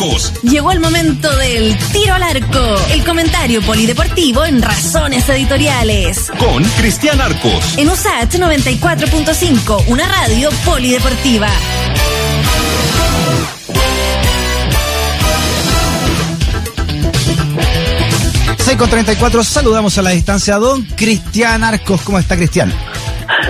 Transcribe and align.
Arcos. 0.00 0.32
Llegó 0.42 0.72
el 0.72 0.80
momento 0.80 1.30
del 1.36 1.76
tiro 1.92 2.14
al 2.14 2.22
arco, 2.22 2.76
el 2.90 3.04
comentario 3.04 3.60
polideportivo 3.60 4.46
en 4.46 4.62
Razones 4.62 5.28
Editoriales. 5.28 6.30
Con 6.38 6.64
Cristian 6.78 7.20
Arcos. 7.20 7.76
En 7.76 7.90
USAT 7.90 8.32
94.5, 8.34 9.84
una 9.88 10.08
radio 10.08 10.48
polideportiva. 10.64 11.48
6 18.58 18.76
con 18.78 18.88
34, 18.88 19.44
saludamos 19.44 19.98
a 19.98 20.02
la 20.02 20.10
distancia 20.10 20.54
a 20.54 20.58
don 20.58 20.82
Cristian 20.82 21.62
Arcos. 21.62 22.00
¿Cómo 22.02 22.18
está 22.18 22.36
Cristian? 22.36 22.72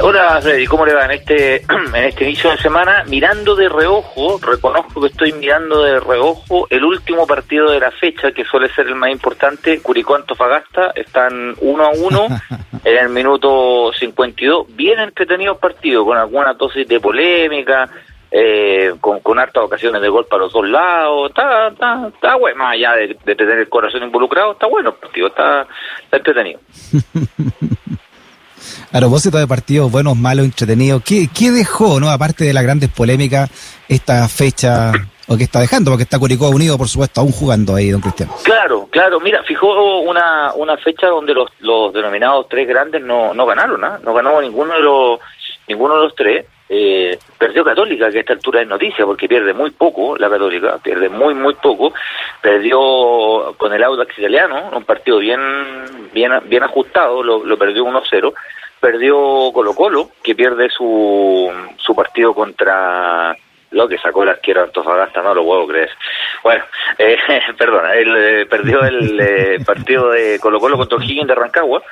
Hola 0.03 0.41
Freddy, 0.41 0.67
¿cómo 0.67 0.87
le 0.87 0.95
va 0.95 1.05
en 1.05 1.11
este, 1.11 1.57
en 1.95 2.05
este 2.05 2.25
inicio 2.25 2.51
de 2.51 2.57
semana? 2.57 3.05
Mirando 3.09 3.55
de 3.55 3.69
reojo, 3.69 4.39
reconozco 4.41 5.01
que 5.01 5.09
estoy 5.09 5.33
mirando 5.33 5.83
de 5.83 6.01
reojo 6.01 6.67
el 6.71 6.85
último 6.85 7.27
partido 7.27 7.71
de 7.71 7.81
la 7.81 7.91
fecha, 7.91 8.33
que 8.33 8.45
suele 8.45 8.71
ser 8.71 8.87
el 8.87 8.95
más 8.95 9.11
importante, 9.11 9.81
Curicó 9.81 10.15
Antofagasta, 10.15 10.93
están 10.95 11.55
uno 11.61 11.85
a 11.85 11.91
uno 11.91 12.29
en 12.85 12.97
el 12.97 13.11
minuto 13.11 13.93
52, 13.93 14.75
bien 14.75 15.01
entretenido 15.01 15.59
partido, 15.59 16.05
con 16.07 16.17
alguna 16.17 16.55
dosis 16.55 16.89
de 16.89 16.99
polémica, 16.99 17.91
eh, 18.31 18.95
con, 19.01 19.21
con 19.21 19.39
hartas 19.39 19.65
ocasiones 19.65 20.01
de 20.01 20.09
gol 20.09 20.27
para 20.27 20.45
los 20.45 20.53
dos 20.53 20.67
lados, 20.67 21.29
está, 21.29 21.69
está, 21.69 22.09
está 22.09 22.37
bueno, 22.37 22.59
más 22.59 22.73
allá 22.73 22.93
de, 22.95 23.19
de 23.23 23.35
tener 23.35 23.59
el 23.59 23.69
corazón 23.69 24.03
involucrado, 24.03 24.53
está 24.53 24.67
bueno 24.67 24.91
el 24.91 24.97
partido, 24.97 25.27
está, 25.27 25.67
está 26.05 26.17
entretenido. 26.17 26.61
A 28.93 28.99
propósito 28.99 29.39
de 29.39 29.47
partidos 29.47 29.91
buenos, 29.91 30.17
malos, 30.17 30.45
entretenidos, 30.45 31.03
¿qué, 31.03 31.29
¿qué 31.33 31.51
dejó, 31.51 32.01
no 32.01 32.11
aparte 32.11 32.45
de 32.45 32.53
las 32.53 32.63
grandes 32.63 32.91
polémicas, 32.91 33.51
esta 33.89 34.27
fecha 34.29 34.93
o 35.29 35.37
que 35.37 35.45
está 35.45 35.61
dejando? 35.61 35.91
Porque 35.91 36.05
está 36.05 36.19
Curicó 36.19 36.49
Unido, 36.49 36.77
por 36.77 36.89
supuesto, 36.89 37.21
aún 37.21 37.33
jugando 37.33 37.75
ahí, 37.75 37.91
don 37.91 38.01
Cristian. 38.01 38.29
Claro, 38.43 38.89
claro. 38.91 39.21
Mira, 39.21 39.43
fijó 39.45 40.01
una, 40.01 40.53
una 40.55 40.77
fecha 40.77 41.07
donde 41.07 41.35
los, 41.35 41.49
los 41.61 41.93
denominados 41.93 42.47
tres 42.49 42.67
grandes 42.67 43.03
no, 43.03 43.35
no 43.35 43.47
ganaron, 43.47 43.85
¿ah? 43.85 44.01
No 44.03 44.13
ganó 44.13 44.41
ninguno 44.41 44.75
de 44.75 44.81
los, 44.81 45.21
ninguno 45.69 45.97
de 45.97 46.05
los 46.05 46.15
tres. 46.15 46.47
Eh, 46.73 47.19
perdió 47.37 47.65
Católica, 47.65 48.13
que 48.13 48.19
a 48.19 48.21
esta 48.21 48.33
altura 48.33 48.63
es 48.63 48.69
noticia, 48.69 49.05
porque 49.05 49.27
pierde 49.27 49.53
muy 49.53 49.73
poco 49.73 50.17
la 50.17 50.31
Católica, 50.31 50.79
pierde 50.79 51.09
muy, 51.09 51.35
muy 51.35 51.55
poco. 51.55 51.93
Perdió 52.41 53.55
con 53.59 53.73
el 53.73 53.83
Audax 53.83 54.17
italiano, 54.17 54.71
un 54.73 54.85
partido 54.85 55.19
bien 55.19 55.41
bien 56.13 56.31
bien 56.45 56.63
ajustado, 56.63 57.25
lo, 57.25 57.59
perdió 57.59 57.85
1-0. 57.85 58.33
Perdió 58.79 59.51
Colo 59.53 59.75
Colo, 59.75 60.11
que 60.23 60.37
pierde 60.37 60.71
su, 60.71 61.51
su 61.77 61.95
partido 61.95 62.33
contra 62.35 63.37
lo 63.73 63.89
que 63.89 63.99
sacó 63.99 64.23
el 64.23 64.31
arquero 64.31 64.63
Antofagasta, 64.63 65.23
no 65.23 65.35
lo 65.35 65.45
puedo 65.45 65.67
creer. 65.67 65.91
Bueno, 66.45 66.65
eh, 66.99 67.19
perdona, 67.59 67.95
él 67.95 68.15
eh, 68.17 68.47
perdió 68.47 68.83
el 68.85 69.19
eh, 69.21 69.59
partido 69.67 70.11
de 70.11 70.39
Colo 70.41 70.61
Colo 70.61 70.77
contra 70.77 70.99
O'Higgins 70.99 71.27
de 71.29 71.35
Rancagua, 71.35 71.83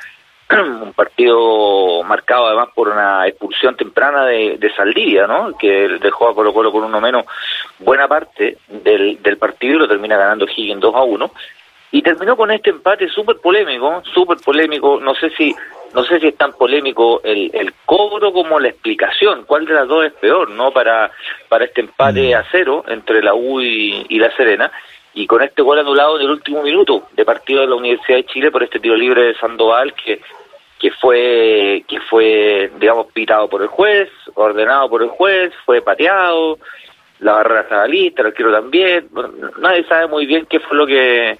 un 0.83 0.93
partido 0.95 2.03
marcado 2.05 2.47
además 2.47 2.69
por 2.75 2.89
una 2.89 3.27
expulsión 3.27 3.77
temprana 3.77 4.25
de, 4.25 4.57
de 4.59 4.75
Saldivia, 4.75 5.27
¿no? 5.27 5.57
Que 5.59 5.99
dejó 6.01 6.29
a 6.29 6.35
Colo 6.35 6.55
Colo 6.55 6.73
con 6.73 6.85
uno 6.85 7.01
menos 7.01 7.25
buena 7.79 8.09
parte 8.09 8.59
del, 8.69 9.23
del 9.23 9.37
partido 9.37 9.77
y 9.77 9.79
lo 9.81 9.89
termina 9.89 10.17
ganando 10.17 10.47
Higgins 10.47 10.81
2 10.81 10.95
a 10.95 11.03
1. 11.03 11.31
Y 11.91 12.03
terminó 12.03 12.37
con 12.37 12.51
este 12.51 12.71
empate 12.71 13.09
súper 13.09 13.37
polémico, 13.39 14.03
súper 14.13 14.39
polémico, 14.39 15.01
no 15.01 15.15
sé 15.15 15.31
si 15.31 15.55
no 15.95 16.05
sé 16.05 16.21
si 16.21 16.29
es 16.29 16.37
tan 16.37 16.53
polémico 16.53 17.23
el, 17.25 17.51
el 17.55 17.73
cobro 17.87 18.31
como 18.31 18.61
la 18.61 18.69
explicación, 18.69 19.45
cuál 19.47 19.65
de 19.65 19.73
las 19.73 19.89
dos 19.89 20.05
es 20.05 20.13
peor, 20.13 20.51
¿no? 20.51 20.71
Para, 20.71 21.11
para 21.49 21.65
este 21.65 21.81
empate 21.81 22.35
a 22.35 22.45
cero 22.51 22.85
entre 22.89 23.23
la 23.23 23.35
U 23.35 23.61
y, 23.61 24.05
y 24.09 24.19
la 24.19 24.31
Serena, 24.37 24.71
y 25.15 25.27
con 25.27 25.43
este 25.43 25.63
gol 25.63 25.79
anulado 25.79 26.17
en 26.17 26.27
el 26.27 26.31
último 26.31 26.63
minuto 26.63 27.09
de 27.13 27.25
partido 27.25 27.63
de 27.63 27.69
la 27.69 27.75
Universidad 27.77 28.19
de 28.19 28.27
Chile 28.27 28.51
por 28.51 28.63
este 28.63 28.81
tiro 28.81 28.97
libre 28.97 29.23
de 29.25 29.35
Sandoval 29.35 29.95
que 29.95 30.21
que 30.79 30.93
fue 30.93 31.85
que 31.89 32.01
fue 32.01 32.71
digamos 32.79 33.09
pitado 33.13 33.49
por 33.49 33.63
el 33.63 33.69
juez, 33.69 34.09
ordenado 34.35 34.89
por 34.89 35.03
el 35.03 35.09
juez, 35.09 35.53
fue 35.65 35.83
pateado, 35.83 36.59
la 37.21 37.33
barrera 37.33 37.63
estaba 37.63 37.87
lista, 37.89 38.23
el 38.23 38.29
arquero 38.29 38.53
también, 38.53 39.09
nadie 39.59 39.85
sabe 39.85 40.07
muy 40.07 40.27
bien 40.27 40.47
qué 40.47 40.61
fue 40.61 40.77
lo 40.77 40.87
que 40.87 41.37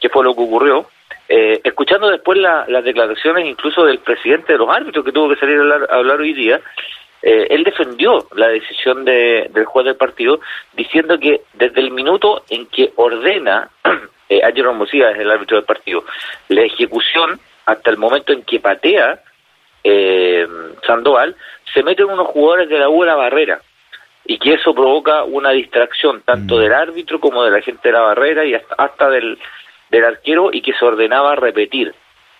qué 0.00 0.08
fue 0.08 0.24
lo 0.24 0.34
que 0.34 0.42
ocurrió. 0.42 0.86
Eh, 1.26 1.62
escuchando 1.64 2.10
después 2.10 2.36
la, 2.36 2.66
las 2.68 2.84
declaraciones 2.84 3.46
incluso 3.46 3.86
del 3.86 3.98
presidente 4.00 4.52
de 4.52 4.58
los 4.58 4.68
árbitros 4.68 5.02
que 5.06 5.12
tuvo 5.12 5.30
que 5.30 5.40
salir 5.40 5.56
a 5.56 5.62
hablar, 5.62 5.88
a 5.90 5.94
hablar 5.94 6.20
hoy 6.20 6.34
día, 6.34 6.60
eh, 7.26 7.46
él 7.48 7.64
defendió 7.64 8.26
la 8.36 8.48
decisión 8.48 9.02
de, 9.06 9.48
del 9.50 9.64
juez 9.64 9.86
del 9.86 9.96
partido 9.96 10.40
diciendo 10.74 11.18
que 11.18 11.40
desde 11.54 11.80
el 11.80 11.90
minuto 11.90 12.44
en 12.50 12.66
que 12.66 12.92
ordena 12.96 13.70
eh, 14.28 14.44
a 14.44 14.52
Jerome 14.52 14.80
Mosía, 14.80 15.10
es 15.10 15.18
el 15.18 15.30
árbitro 15.30 15.56
del 15.56 15.64
partido, 15.64 16.04
la 16.48 16.60
ejecución 16.60 17.40
hasta 17.64 17.90
el 17.90 17.96
momento 17.96 18.34
en 18.34 18.42
que 18.42 18.60
patea 18.60 19.22
eh, 19.82 20.46
Sandoval, 20.86 21.34
se 21.72 21.82
meten 21.82 22.10
unos 22.10 22.28
jugadores 22.28 22.68
de 22.68 22.78
la 22.78 22.90
U 22.90 23.02
a 23.02 23.06
la 23.06 23.14
barrera 23.14 23.62
y 24.26 24.38
que 24.38 24.54
eso 24.54 24.74
provoca 24.74 25.24
una 25.24 25.50
distracción 25.52 26.20
tanto 26.26 26.56
Mm. 26.56 26.60
del 26.60 26.74
árbitro 26.74 27.20
como 27.20 27.42
de 27.42 27.52
la 27.52 27.62
gente 27.62 27.88
de 27.88 27.92
la 27.92 28.02
barrera 28.02 28.44
y 28.44 28.52
hasta, 28.52 28.74
hasta 28.74 29.08
del, 29.08 29.38
del 29.88 30.04
arquero 30.04 30.50
y 30.52 30.60
que 30.60 30.74
se 30.74 30.84
ordenaba 30.84 31.36
repetir 31.36 31.94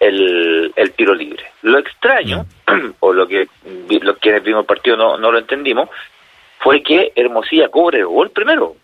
el, 0.07 0.73
el 0.77 0.93
tiro 0.93 1.15
libre. 1.15 1.45
Lo 1.63 1.79
extraño, 1.79 2.45
o 3.01 3.13
lo 3.13 3.27
que 3.27 3.49
los 4.01 4.19
quienes 4.19 4.43
vimos 4.43 4.61
el 4.61 4.67
partido 4.67 4.97
no, 4.97 5.17
no 5.17 5.33
lo 5.33 5.39
entendimos, 5.39 5.89
fue 6.59 6.83
que 6.83 7.13
Hermosilla 7.15 7.69
cobre 7.69 7.99
el 7.99 8.07
gol 8.07 8.31
primero. 8.31 8.77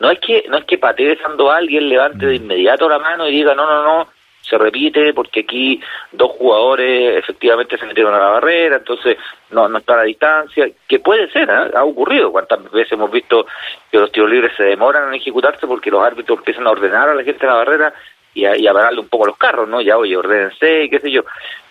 No 0.00 0.10
es 0.10 0.18
que 0.18 0.44
no 0.48 0.58
es 0.58 0.64
que 0.64 0.78
patee 0.78 1.16
Sandoval 1.18 1.58
alguien 1.58 1.88
levante 1.88 2.26
de 2.26 2.36
inmediato 2.36 2.88
la 2.88 2.98
mano 2.98 3.28
y 3.28 3.32
diga 3.32 3.54
no, 3.54 3.66
no, 3.66 3.82
no, 3.84 4.08
se 4.42 4.58
repite 4.58 5.14
porque 5.14 5.40
aquí 5.40 5.80
dos 6.10 6.32
jugadores 6.32 7.18
efectivamente 7.18 7.78
se 7.78 7.86
metieron 7.86 8.14
a 8.14 8.18
la 8.18 8.30
barrera, 8.30 8.76
entonces 8.76 9.16
no 9.50 9.68
no 9.68 9.78
está 9.78 9.94
a 9.94 9.98
la 9.98 10.02
distancia, 10.02 10.68
que 10.88 10.98
puede 10.98 11.30
ser, 11.30 11.48
¿eh? 11.48 11.70
ha 11.76 11.84
ocurrido, 11.84 12.32
cuántas 12.32 12.70
veces 12.72 12.92
hemos 12.92 13.10
visto 13.10 13.46
que 13.90 13.98
los 13.98 14.10
tiros 14.10 14.30
libres 14.30 14.52
se 14.56 14.64
demoran 14.64 15.08
en 15.08 15.14
ejecutarse 15.14 15.66
porque 15.66 15.90
los 15.90 16.02
árbitros 16.02 16.38
empiezan 16.38 16.66
a 16.66 16.70
ordenar 16.70 17.08
a 17.08 17.14
la 17.14 17.22
gente 17.22 17.46
en 17.46 17.52
la 17.52 17.58
barrera 17.58 17.94
y 18.34 18.44
a, 18.44 18.56
y 18.56 18.66
a 18.66 18.72
un 18.72 19.08
poco 19.08 19.26
los 19.26 19.36
carros, 19.36 19.68
¿no? 19.68 19.80
Ya, 19.80 19.96
oye, 19.96 20.16
ordenense, 20.16 20.88
qué 20.90 20.98
sé 21.00 21.10
yo. 21.10 21.22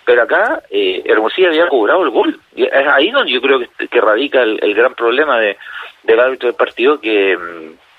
Pero 0.05 0.23
acá 0.23 0.61
eh, 0.69 1.01
Hermosilla 1.05 1.49
había 1.49 1.67
cobrado 1.67 2.03
el 2.03 2.09
gol. 2.09 2.39
Y 2.55 2.63
es 2.63 2.87
ahí 2.87 3.11
donde 3.11 3.31
yo 3.31 3.41
creo 3.41 3.59
que, 3.59 3.87
que 3.87 4.01
radica 4.01 4.41
el, 4.41 4.59
el 4.61 4.73
gran 4.73 4.93
problema 4.93 5.39
de, 5.39 5.57
del 6.03 6.19
árbitro 6.19 6.47
del 6.47 6.55
partido 6.55 6.99
que... 6.99 7.37
mm, 7.37 7.91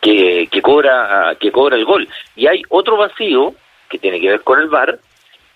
que, 0.00 0.48
que 0.50 0.62
cobra 0.62 1.36
que 1.38 1.52
cobra 1.52 1.76
el 1.76 1.84
gol 1.84 2.08
y 2.34 2.46
hay 2.46 2.62
otro 2.70 2.96
vacío 2.96 3.54
que 3.88 3.98
tiene 3.98 4.20
que 4.20 4.30
ver 4.30 4.40
con 4.42 4.58
el 4.58 4.68
VAR 4.68 4.98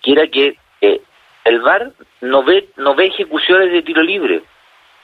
que 0.01 0.11
era 0.11 0.27
que 0.27 0.55
eh, 0.81 1.01
el 1.43 1.61
VAR 1.61 1.91
no 2.21 2.43
ve 2.43 2.69
no 2.77 2.93
ve 2.95 3.07
ejecuciones 3.07 3.71
de 3.71 3.81
tiro 3.81 4.03
libre 4.03 4.43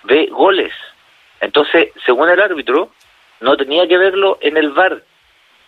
ve 0.03 0.28
goles 0.28 0.72
entonces 1.40 1.90
según 2.06 2.29
el 2.29 2.40
árbitro 2.40 2.91
no 3.40 3.57
tenía 3.57 3.88
que 3.88 3.97
verlo 3.97 4.38
en 4.41 4.57
el 4.57 4.69
VAR 4.69 5.01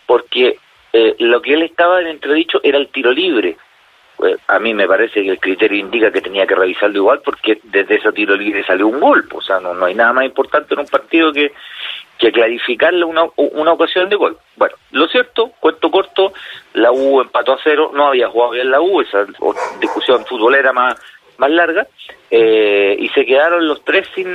porque 0.06 0.58
eh, 0.94 1.14
lo 1.18 1.42
que 1.42 1.52
él 1.54 1.62
estaba 1.62 2.00
en 2.00 2.06
entredicho 2.06 2.60
era 2.62 2.78
el 2.78 2.88
tiro 2.88 3.10
libre 3.12 3.56
Pues, 4.16 4.36
a 4.46 4.58
mí 4.60 4.72
me 4.72 4.86
parece 4.86 5.22
que 5.22 5.30
el 5.30 5.38
criterio 5.40 5.78
indica 5.78 6.10
que 6.12 6.20
tenía 6.22 6.46
que 6.46 6.54
revisarlo 6.54 6.96
igual 6.98 7.20
porque 7.24 7.58
desde 7.64 7.96
ese 7.96 8.12
tiro 8.12 8.34
libre 8.36 8.64
salió 8.64 8.86
un 8.86 9.00
gol 9.00 9.26
o 9.34 9.42
sea 9.42 9.58
no, 9.60 9.74
no 9.74 9.84
hay 9.86 9.94
nada 9.94 10.12
más 10.12 10.24
importante 10.24 10.72
en 10.74 10.80
un 10.80 10.86
partido 10.86 11.32
que 11.32 11.52
que 12.16 12.30
clarificarle 12.30 13.04
una, 13.04 13.24
una 13.36 13.72
ocasión 13.72 14.08
de 14.08 14.14
gol. 14.14 14.38
Bueno, 14.54 14.76
lo 14.92 15.08
cierto, 15.08 15.50
cuento 15.58 15.90
corto, 15.90 16.32
la 16.74 16.92
U 16.92 17.20
empató 17.20 17.54
a 17.54 17.58
cero, 17.64 17.90
no 17.92 18.06
había 18.06 18.28
jugado 18.28 18.52
bien 18.52 18.70
la 18.70 18.80
U, 18.80 19.00
esa 19.00 19.26
discusión 19.80 20.24
futbolera 20.24 20.72
más 20.72 20.94
más 21.38 21.50
larga, 21.50 21.88
eh, 22.30 22.94
y 23.00 23.08
se 23.08 23.26
quedaron 23.26 23.66
los 23.66 23.84
tres 23.84 24.06
sin 24.14 24.28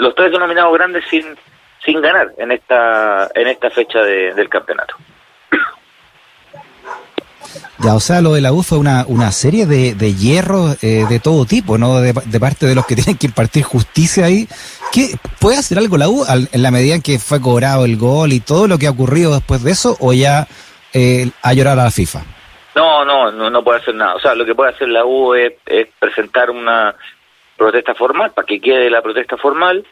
los 0.00 0.14
tres 0.14 0.32
denominados 0.32 0.72
grandes 0.72 1.04
sin 1.10 1.36
sin 1.84 2.00
ganar 2.00 2.28
en 2.38 2.50
esta 2.50 3.28
en 3.34 3.46
esta 3.48 3.68
fecha 3.68 4.02
de- 4.02 4.32
del 4.32 4.48
campeonato. 4.48 4.94
Ya, 7.82 7.94
o 7.96 8.00
sea, 8.00 8.20
lo 8.20 8.34
de 8.34 8.40
la 8.40 8.52
U 8.52 8.62
fue 8.62 8.78
una, 8.78 9.04
una 9.08 9.32
serie 9.32 9.66
de, 9.66 9.94
de 9.94 10.14
hierros 10.14 10.82
eh, 10.84 11.04
de 11.08 11.18
todo 11.18 11.44
tipo, 11.46 11.78
¿no? 11.78 12.00
De, 12.00 12.14
parte 12.38 12.66
de 12.66 12.74
los 12.76 12.86
que 12.86 12.94
tienen 13.00 13.18
que 13.18 13.26
impartir 13.26 13.64
justicia 13.64 14.26
ahí. 14.26 14.46
¿Qué, 14.92 15.16
¿Puede 15.40 15.58
hacer 15.58 15.78
algo 15.78 15.96
la 15.96 16.08
U 16.08 16.24
al- 16.28 16.48
en 16.52 16.62
la 16.62 16.70
medida 16.70 16.94
en 16.94 17.02
que 17.02 17.18
fue 17.18 17.40
cobrado 17.40 17.84
el 17.84 17.96
gol 17.96 18.32
y 18.32 18.38
todo 18.40 18.68
lo 18.68 18.78
que 18.78 18.86
ha 18.86 18.90
ocurrido 18.90 19.32
después 19.34 19.64
de 19.64 19.72
eso? 19.72 19.96
¿O 20.00 20.12
ya 20.12 20.46
eh, 20.94 21.28
a 21.42 21.54
llorar 21.54 21.78
a 21.80 21.84
la 21.84 21.90
FIFA? 21.90 22.20
No, 22.76 23.04
no, 23.04 23.32
no, 23.32 23.50
no 23.50 23.64
puede 23.64 23.80
hacer 23.80 23.94
nada. 23.96 24.14
O 24.14 24.20
sea, 24.20 24.34
lo 24.36 24.44
que 24.46 24.54
puede 24.54 24.70
hacer 24.70 24.88
la 24.88 25.04
U 25.04 25.34
es, 25.34 25.52
es 25.66 25.88
presentar 25.98 26.50
una 26.50 26.94
protesta 27.56 27.94
formal 27.96 28.30
para 28.30 28.46
que 28.46 28.60
quede 28.60 28.90
la 28.90 29.02
protesta 29.02 29.36
formal. 29.36 29.84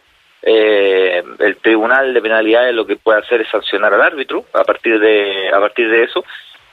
Eh, 0.42 1.22
el 1.40 1.56
tribunal 1.56 2.14
de 2.14 2.22
penalidades 2.22 2.74
lo 2.74 2.86
que 2.86 2.96
puede 2.96 3.18
hacer 3.18 3.42
es 3.42 3.48
sancionar 3.50 3.92
al 3.92 4.00
árbitro 4.00 4.46
a 4.54 4.64
partir 4.64 4.98
de 4.98 5.50
a 5.54 5.60
partir 5.60 5.90
de 5.90 6.04
eso, 6.04 6.24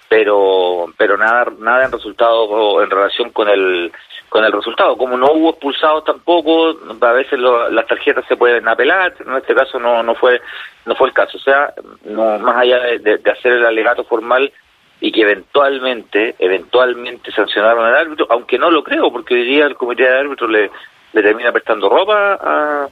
pero 0.09 0.85
pero 0.97 1.17
nada 1.17 1.47
nada 1.59 1.85
en 1.85 1.91
resultado 1.91 2.81
en 2.81 2.89
relación 2.89 3.31
con 3.31 3.49
el 3.49 3.91
con 4.29 4.43
el 4.43 4.51
resultado. 4.51 4.97
Como 4.97 5.17
no 5.17 5.31
hubo 5.31 5.51
expulsados 5.51 6.03
tampoco, 6.03 6.75
a 7.01 7.11
veces 7.13 7.39
las 7.39 7.87
tarjetas 7.87 8.25
se 8.27 8.35
pueden 8.35 8.67
apelar, 8.67 9.13
en 9.25 9.35
este 9.35 9.55
caso 9.55 9.79
no, 9.79 10.03
no 10.03 10.15
fue 10.15 10.41
no 10.85 10.95
fue 10.95 11.07
el 11.07 11.13
caso. 11.13 11.37
O 11.37 11.41
sea, 11.41 11.73
no 12.03 12.37
más 12.39 12.57
allá 12.57 12.79
de, 12.99 13.21
hacer 13.31 13.53
el 13.53 13.65
alegato 13.65 14.03
formal 14.03 14.51
y 14.99 15.11
que 15.11 15.21
eventualmente, 15.21 16.35
eventualmente 16.39 17.31
sancionaron 17.31 17.85
al 17.85 17.95
árbitro, 17.95 18.27
aunque 18.29 18.57
no 18.57 18.71
lo 18.71 18.83
creo, 18.83 19.11
porque 19.11 19.35
hoy 19.35 19.43
día 19.43 19.65
el 19.65 19.75
comité 19.75 20.03
de 20.03 20.19
árbitros 20.19 20.49
le, 20.49 20.71
le 21.13 21.21
termina 21.21 21.51
prestando 21.51 21.87
ropa 21.87 22.37
a 22.41 22.89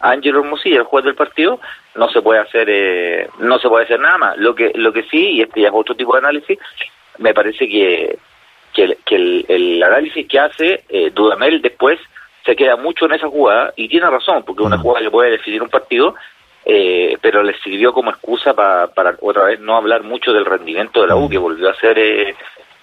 Ángelo 0.00 0.40
Hermosilla, 0.40 0.78
el 0.78 0.84
juez 0.84 1.04
del 1.04 1.14
partido, 1.14 1.60
no 1.94 2.08
se 2.08 2.20
puede 2.22 2.40
hacer 2.40 2.68
eh, 2.68 3.28
no 3.38 3.58
se 3.58 3.68
puede 3.68 3.84
hacer 3.84 4.00
nada 4.00 4.18
más. 4.18 4.36
Lo 4.36 4.54
que 4.54 4.72
lo 4.74 4.92
que 4.92 5.04
sí, 5.04 5.32
y 5.32 5.42
este 5.42 5.60
ya 5.62 5.68
es 5.68 5.74
otro 5.74 5.94
tipo 5.94 6.12
de 6.12 6.18
análisis, 6.18 6.58
me 7.18 7.32
parece 7.32 7.68
que 7.68 8.18
que, 9.04 9.46
el, 9.48 9.82
análisis 9.82 10.26
que 10.28 10.38
hace 10.38 10.84
eh, 10.88 11.10
Dudamel 11.14 11.62
después 11.62 11.98
se 12.44 12.54
queda 12.54 12.76
mucho 12.76 13.06
en 13.06 13.14
esa 13.14 13.28
jugada 13.28 13.72
y 13.76 13.88
tiene 13.88 14.08
razón, 14.08 14.44
porque 14.44 14.62
una 14.62 14.76
mm. 14.76 14.80
jugada 14.80 15.04
que 15.04 15.10
puede 15.10 15.30
decidir 15.30 15.62
un 15.62 15.68
partido, 15.68 16.14
eh, 16.64 17.16
pero 17.20 17.42
le 17.42 17.58
sirvió 17.60 17.92
como 17.92 18.10
excusa 18.10 18.54
para 18.54 19.16
otra 19.20 19.44
vez 19.44 19.60
no 19.60 19.76
hablar 19.76 20.02
mucho 20.02 20.32
del 20.32 20.44
rendimiento 20.44 21.00
de 21.00 21.08
la 21.08 21.16
U, 21.16 21.26
mm. 21.26 21.30
que 21.30 21.38
volvió 21.38 21.70
a 21.70 21.74
ser 21.74 21.98
eh, 21.98 22.34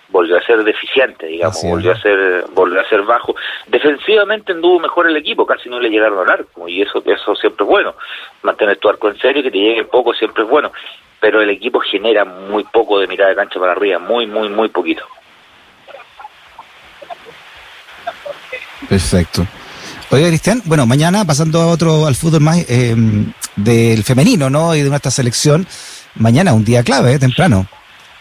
volvió 0.09 0.38
a 0.38 0.41
ser 0.45 0.63
deficiente, 0.63 1.25
digamos, 1.27 1.63
volvió 1.63 1.91
a 1.91 2.00
ser 2.00 2.45
volvió 2.53 2.79
a 2.79 2.89
ser 2.89 3.01
bajo. 3.01 3.35
Defensivamente 3.67 4.51
anduvo 4.51 4.79
mejor 4.79 5.09
el 5.09 5.17
equipo, 5.17 5.45
casi 5.45 5.69
no 5.69 5.79
le 5.79 5.89
llegaron 5.89 6.19
al 6.19 6.29
arco 6.29 6.67
y 6.67 6.81
eso 6.81 7.01
eso 7.05 7.35
siempre 7.35 7.63
es 7.63 7.69
bueno. 7.69 7.95
Mantener 8.44 8.77
tu 8.77 8.89
arco 8.89 9.09
en 9.09 9.17
serio 9.17 9.41
y 9.41 9.44
que 9.44 9.51
te 9.51 9.57
llegue 9.57 9.85
poco 9.85 10.13
siempre 10.13 10.44
es 10.44 10.50
bueno, 10.50 10.71
pero 11.19 11.41
el 11.41 11.50
equipo 11.50 11.79
genera 11.79 12.25
muy 12.25 12.63
poco 12.65 13.00
de 13.00 13.07
mirada 13.07 13.31
de 13.31 13.35
cancha 13.35 13.59
para 13.59 13.71
arriba, 13.71 14.00
muy 14.00 14.27
muy 14.27 14.50
muy 14.50 14.69
poquito. 14.69 15.03
Perfecto. 18.88 19.45
Oiga, 20.11 20.27
Cristian, 20.27 20.61
bueno, 20.65 20.85
mañana 20.85 21.25
pasando 21.25 21.59
a 21.61 21.67
otro, 21.67 22.06
al 22.06 22.13
fútbol 22.13 22.41
más 22.41 22.69
eh, 22.69 22.95
del 23.56 24.03
femenino, 24.03 24.47
¿no? 24.47 24.75
Y 24.75 24.81
de 24.81 24.89
nuestra 24.89 25.09
selección, 25.09 25.65
mañana 26.15 26.53
un 26.53 26.63
día 26.63 26.83
clave, 26.83 27.13
¿eh? 27.13 27.19
temprano. 27.19 27.65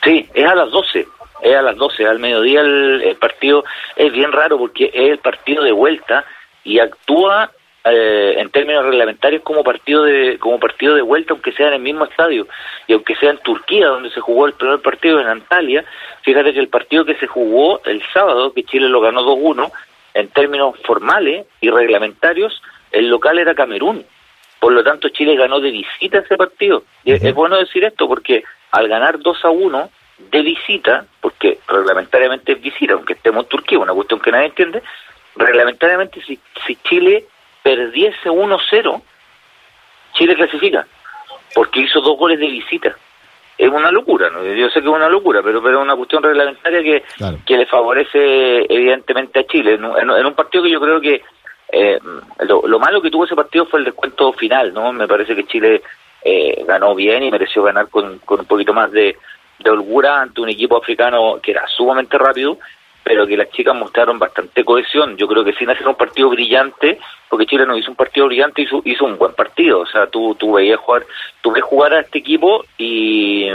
Sí, 0.02 0.26
es 0.32 0.46
a 0.46 0.55
las 0.55 0.70
12, 0.70 1.06
es 1.43 1.55
a 1.55 1.62
las 1.62 1.77
12, 1.77 2.06
al 2.06 2.19
mediodía 2.19 2.61
el, 2.61 3.17
partido 3.21 3.65
es 3.97 4.12
bien 4.12 4.33
raro 4.33 4.59
porque 4.59 4.91
es 4.93 5.11
el 5.11 5.19
partido 5.19 5.62
de 5.62 5.73
vuelta 5.73 6.25
y 6.65 6.79
actúa 6.79 7.50
eh, 7.85 8.37
en 8.39 8.49
términos 8.50 8.85
reglamentarios 8.85 9.43
como 9.43 9.65
partido 9.65 10.05
de 10.05 10.39
como 10.39 10.61
partido 10.61 10.94
de 10.94 11.03
vuelta 11.03 11.33
aunque 11.33 11.53
sea 11.53 11.69
en 11.69 11.75
el 11.75 11.83
mismo 11.83 12.05
estadio 12.05 12.47
y 12.87 12.93
aunque 12.93 13.17
sea 13.17 13.31
en 13.31 13.39
Turquía 13.39 13.89
donde 13.89 14.11
se 14.11 14.21
jugó 14.21 14.47
el 14.47 14.53
primer 14.53 14.81
partido 14.81 15.21
en 15.21 15.27
Antalya 15.27 15.85
fíjate 16.23 16.53
que 16.53 16.61
el 16.61 16.69
partido 16.69 17.05
que 17.05 17.17
se 17.17 17.27
jugó 17.27 17.83
el 17.85 18.00
sábado 18.15 18.53
que 18.53 18.62
Chile 18.62 18.88
lo 18.88 19.00
ganó 19.00 19.23
2-1 19.23 19.73
en 20.15 20.29
términos 20.29 20.75
formales 20.85 21.47
y 21.61 21.71
reglamentarios, 21.71 22.61
el 22.91 23.09
local 23.09 23.38
era 23.38 23.55
Camerún. 23.55 24.05
Por 24.61 24.73
lo 24.73 24.85
tanto, 24.85 25.09
Chile 25.09 25.37
ganó 25.37 25.61
de 25.61 25.71
visita 25.71 26.19
ese 26.19 26.37
partido. 26.37 26.85
Y 27.05 27.12
es 27.12 27.35
bueno 27.35 27.56
decir 27.59 27.85
esto 27.85 28.06
porque 28.06 28.45
al 28.71 28.88
ganar 28.88 29.19
2 29.19 29.45
a 29.45 29.50
1 29.50 29.91
de 30.31 30.43
visita, 30.43 31.07
porque 31.21 31.59
reglamentariamente 31.67 32.53
es 32.53 32.61
visita, 32.61 32.95
aunque 32.95 33.15
estemos 33.15 33.45
en 33.45 33.49
Turquía, 33.49 33.79
una 33.79 33.95
cuestión 33.95 34.21
que 34.21 34.33
nadie 34.33 34.47
entiende, 34.47 34.83
reglamentariamente 35.37 36.23
si, 36.23 36.39
si 36.67 36.77
Chile 36.77 37.27
perdiese 37.63 38.31
1-0, 38.31 39.03
Chile 40.15 40.35
clasifica, 40.35 40.87
porque 41.55 41.81
hizo 41.81 42.01
dos 42.01 42.19
goles 42.19 42.39
de 42.39 42.47
visita 42.47 42.97
es 43.59 43.71
una 43.71 43.91
locura, 43.91 44.31
¿no? 44.31 44.43
yo 44.45 44.69
sé 44.71 44.81
que 44.81 44.89
es 44.89 44.95
una 44.95 45.09
locura, 45.09 45.41
pero, 45.43 45.63
pero 45.63 45.79
es 45.79 45.85
una 45.85 45.95
cuestión 45.95 46.23
reglamentaria 46.23 46.83
que, 46.83 47.03
que 47.45 47.57
le 47.57 47.67
favorece 47.67 48.67
evidentemente 48.69 49.41
a 49.41 49.47
Chile, 49.47 49.75
en, 49.75 49.85
un 49.85 50.35
partido 50.35 50.65
que 50.65 50.71
yo 50.71 50.81
creo 50.81 51.01
que 51.01 51.23
eh, 51.71 51.99
lo, 52.41 52.79
malo 52.79 53.01
que 53.01 53.11
tuvo 53.11 53.25
ese 53.25 53.37
partido 53.37 53.67
fue 53.67 53.79
el 53.79 53.85
descuento 53.85 54.33
final, 54.33 54.75
¿no? 54.75 54.93
Me 54.93 55.07
parece 55.07 55.35
que 55.37 55.47
Chile 55.47 55.83
eh, 56.25 56.65
ganó 56.67 56.95
bien 56.95 57.23
y 57.23 57.31
mereció 57.31 57.63
ganar 57.63 57.89
con, 57.89 58.19
con 58.21 58.41
un 58.41 58.47
poquito 58.47 58.75
más 58.75 58.91
de, 58.91 59.17
de 59.62 59.70
holgura 59.70 60.20
ante 60.20 60.41
un 60.41 60.49
equipo 60.49 60.76
africano 60.76 61.38
que 61.43 61.53
era 61.53 61.67
sumamente 61.69 62.19
rápido 62.19 62.59
pero 63.05 63.26
que 63.26 63.37
las 63.37 63.50
chicas 63.50 63.75
mostraron 63.75 64.19
bastante 64.19 64.64
cohesión. 64.64 65.17
Yo 65.17 65.26
creo 65.26 65.44
que 65.44 65.53
sin 65.55 65.69
hacer 65.70 65.87
un 65.87 65.97
partido 65.97 66.31
brillante, 66.31 66.99
porque 67.29 67.47
Chile 67.47 67.67
no 67.67 67.76
hizo 67.76 67.91
un 67.91 67.97
partido 67.97 68.26
brillante, 68.26 68.62
hizo, 68.62 68.81
hizo 68.85 69.05
un 69.05 69.19
buen 69.19 69.35
partido. 69.35 69.81
O 69.81 69.87
sea, 69.87 70.06
tú, 70.06 70.35
tú 70.37 70.53
veías 70.53 70.79
jugar, 70.79 71.05
tú 71.41 71.53
ves 71.53 71.64
jugar 71.64 71.94
a 71.94 72.00
este 72.00 72.19
equipo 72.19 72.64
y, 72.79 73.49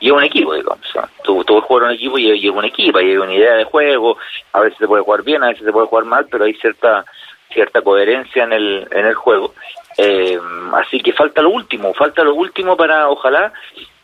y 0.00 0.10
un 0.10 0.22
equipo, 0.22 0.54
digamos. 0.54 0.86
O 0.88 0.92
sea, 0.92 1.08
tú, 1.24 1.42
tú 1.44 1.54
ves 1.54 1.64
jugar 1.64 1.84
a 1.84 1.88
un 1.88 1.94
equipo 1.94 2.18
y, 2.18 2.32
y 2.32 2.48
es 2.48 2.54
un 2.54 2.64
equipo, 2.64 3.00
y 3.00 3.10
hay 3.10 3.16
una 3.16 3.34
idea 3.34 3.54
de 3.54 3.64
juego. 3.64 4.18
A 4.52 4.60
veces 4.60 4.78
se 4.78 4.86
puede 4.86 5.02
jugar 5.02 5.22
bien, 5.22 5.42
a 5.42 5.48
veces 5.48 5.64
se 5.64 5.72
puede 5.72 5.86
jugar 5.86 6.04
mal, 6.04 6.26
pero 6.30 6.44
hay 6.44 6.54
cierta 6.54 7.04
cierta 7.52 7.82
coherencia 7.82 8.44
en 8.44 8.52
el, 8.54 8.88
en 8.90 9.06
el 9.06 9.14
juego. 9.14 9.54
Eh, 9.98 10.38
así 10.72 11.00
que 11.00 11.12
falta 11.12 11.42
lo 11.42 11.50
último, 11.50 11.92
falta 11.92 12.24
lo 12.24 12.34
último 12.34 12.78
para, 12.78 13.10
ojalá, 13.10 13.52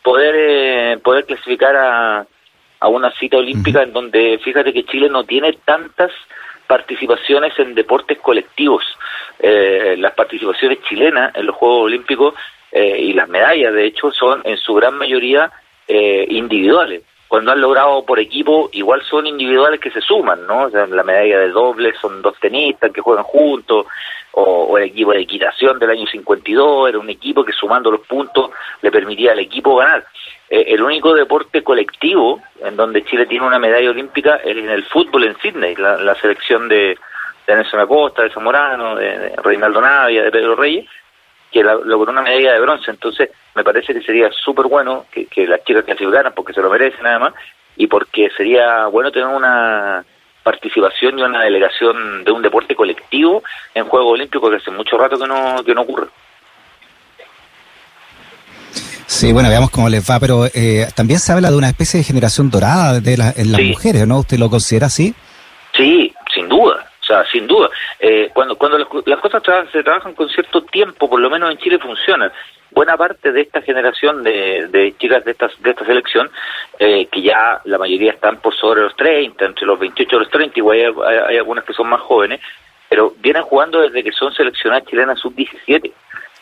poder, 0.03 0.35
eh, 0.37 0.97
poder 1.03 1.25
clasificar 1.25 1.75
a 1.75 2.27
a 2.79 2.87
una 2.87 3.11
cita 3.11 3.37
olímpica 3.37 3.83
en 3.83 3.93
donde 3.93 4.39
fíjate 4.43 4.73
que 4.73 4.85
Chile 4.85 5.09
no 5.09 5.23
tiene 5.23 5.53
tantas 5.65 6.11
participaciones 6.67 7.57
en 7.59 7.75
deportes 7.75 8.19
colectivos. 8.19 8.83
Eh, 9.39 9.95
las 9.97 10.13
participaciones 10.13 10.79
chilenas 10.87 11.35
en 11.35 11.45
los 11.45 11.55
Juegos 11.55 11.85
Olímpicos 11.85 12.35
eh, 12.71 12.97
y 12.99 13.13
las 13.13 13.27
medallas, 13.27 13.73
de 13.73 13.85
hecho, 13.85 14.11
son 14.11 14.41
en 14.45 14.57
su 14.57 14.73
gran 14.75 14.97
mayoría 14.97 15.51
eh, 15.87 16.25
individuales. 16.29 17.03
Cuando 17.29 17.51
han 17.51 17.61
logrado 17.61 18.03
por 18.03 18.19
equipo, 18.19 18.69
igual 18.73 19.03
son 19.03 19.27
individuales 19.27 19.79
que 19.79 19.91
se 19.91 20.01
suman, 20.01 20.47
¿no? 20.47 20.63
O 20.63 20.69
sea, 20.71 20.87
la 20.87 21.03
medalla 21.03 21.37
de 21.37 21.49
doble 21.49 21.93
son 22.01 22.23
dos 22.23 22.33
tenistas 22.39 22.91
que 22.91 23.01
juegan 23.01 23.23
juntos, 23.23 23.85
o, 24.31 24.77
el 24.79 24.85
equipo 24.85 25.11
de 25.11 25.21
equitación 25.21 25.77
del 25.77 25.91
año 25.91 26.07
52, 26.07 26.89
era 26.89 26.97
un 26.97 27.09
equipo 27.09 27.45
que 27.45 27.53
sumando 27.53 27.91
los 27.91 28.01
puntos 28.01 28.49
le 28.81 28.91
permitía 28.91 29.33
al 29.33 29.39
equipo 29.39 29.75
ganar. 29.75 30.07
Eh, 30.49 30.65
el 30.69 30.81
único 30.81 31.13
deporte 31.13 31.63
colectivo 31.63 32.41
en 32.63 32.75
donde 32.75 33.05
Chile 33.05 33.27
tiene 33.27 33.45
una 33.45 33.59
medalla 33.59 33.91
olímpica 33.91 34.37
es 34.37 34.57
en 34.57 34.69
el 34.69 34.83
fútbol 34.85 35.25
en 35.25 35.37
Sydney, 35.37 35.75
la, 35.75 36.15
selección 36.15 36.67
de, 36.67 36.97
de 37.45 37.55
Nelson 37.55 37.79
Acosta, 37.79 38.23
de 38.23 38.31
Zamorano, 38.31 38.95
de, 38.95 39.35
Reinaldo 39.43 39.81
Navia, 39.81 40.23
de 40.23 40.31
Pedro 40.31 40.55
Reyes, 40.55 40.87
que 41.51 41.63
logró 41.63 42.11
una 42.11 42.21
medalla 42.21 42.53
de 42.53 42.59
bronce. 42.59 42.91
Entonces, 42.91 43.29
me 43.55 43.63
parece 43.63 43.93
que 43.93 44.01
sería 44.01 44.29
súper 44.31 44.67
bueno 44.67 45.05
que, 45.11 45.25
que 45.25 45.47
las 45.47 45.63
chicas 45.63 45.83
clasificaran 45.83 46.33
porque 46.35 46.53
se 46.53 46.61
lo 46.61 46.69
merecen 46.69 47.05
además 47.05 47.33
y 47.75 47.87
porque 47.87 48.29
sería 48.35 48.87
bueno 48.87 49.11
tener 49.11 49.27
una 49.27 50.03
participación 50.43 51.19
y 51.19 51.21
una 51.21 51.43
delegación 51.43 52.23
de 52.23 52.31
un 52.31 52.41
deporte 52.41 52.75
colectivo 52.75 53.43
en 53.73 53.85
Juegos 53.85 54.13
Olímpicos 54.13 54.49
que 54.49 54.57
hace 54.57 54.71
mucho 54.71 54.97
rato 54.97 55.17
que 55.17 55.27
no, 55.27 55.63
que 55.63 55.73
no 55.73 55.81
ocurre. 55.81 56.07
Sí, 59.05 59.33
bueno, 59.33 59.49
veamos 59.49 59.71
cómo 59.71 59.89
les 59.89 60.09
va, 60.09 60.19
pero 60.19 60.45
eh, 60.53 60.87
también 60.95 61.19
se 61.19 61.31
habla 61.31 61.49
de 61.49 61.57
una 61.57 61.69
especie 61.69 61.99
de 61.99 62.03
generación 62.03 62.49
dorada 62.49 62.99
de 62.99 63.13
en 63.13 63.51
las 63.51 63.61
mujeres, 63.61 64.07
¿no? 64.07 64.19
¿Usted 64.19 64.37
lo 64.37 64.49
considera 64.49 64.85
así? 64.85 65.15
Sí, 65.75 66.08
sea, 67.09 67.25
sin 67.25 67.47
duda. 67.47 67.69
Eh, 67.99 68.29
cuando 68.33 68.55
cuando 68.55 68.77
las, 68.77 69.19
cosas 69.19 69.43
se 69.71 69.83
trabajan 69.83 70.13
con 70.13 70.29
cierto 70.29 70.61
tiempo, 70.63 71.09
por 71.09 71.19
lo 71.19 71.29
menos 71.29 71.51
en 71.51 71.57
Chile 71.57 71.79
funcionan. 71.79 72.31
Buena 72.71 72.95
parte 72.95 73.31
de 73.31 73.41
esta 73.41 73.61
generación 73.61 74.23
de, 74.23 74.67
de 74.67 74.95
chicas 74.97 75.25
de, 75.25 75.31
estas, 75.31 75.51
de 75.61 75.71
esta 75.71 75.85
selección, 75.85 76.29
eh, 76.77 77.07
que 77.07 77.21
ya 77.21 77.59
la 77.65 77.79
mayoría 77.79 78.11
están 78.11 78.37
por 78.37 78.55
sobre 78.55 78.81
los 78.81 78.95
30, 78.95 79.43
entre 79.43 79.65
los 79.65 79.79
28 79.79 80.15
y 80.15 80.19
los 80.19 80.29
30, 80.29 80.59
igual 80.59 80.77
hay, 80.77 81.17
hay 81.29 81.37
algunas 81.37 81.65
que 81.65 81.73
son 81.73 81.89
más 81.89 82.01
jóvenes, 82.01 82.39
pero 82.87 83.13
vienen 83.17 83.41
jugando 83.43 83.81
desde 83.81 84.03
que 84.03 84.11
son 84.11 84.33
seleccionadas 84.33 84.85
chilenas 84.87 85.19
sub-17. 85.19 85.91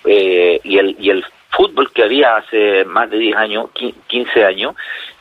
Eh, 0.05 0.59
y, 0.63 0.77
el, 0.77 0.95
y 0.99 1.09
el 1.09 1.25
fútbol 1.49 1.91
que 1.91 2.03
había 2.03 2.37
hace 2.37 2.85
más 2.85 3.09
de 3.09 3.17
10 3.17 3.35
años, 3.35 3.69
15 4.07 4.45
años, 4.45 4.75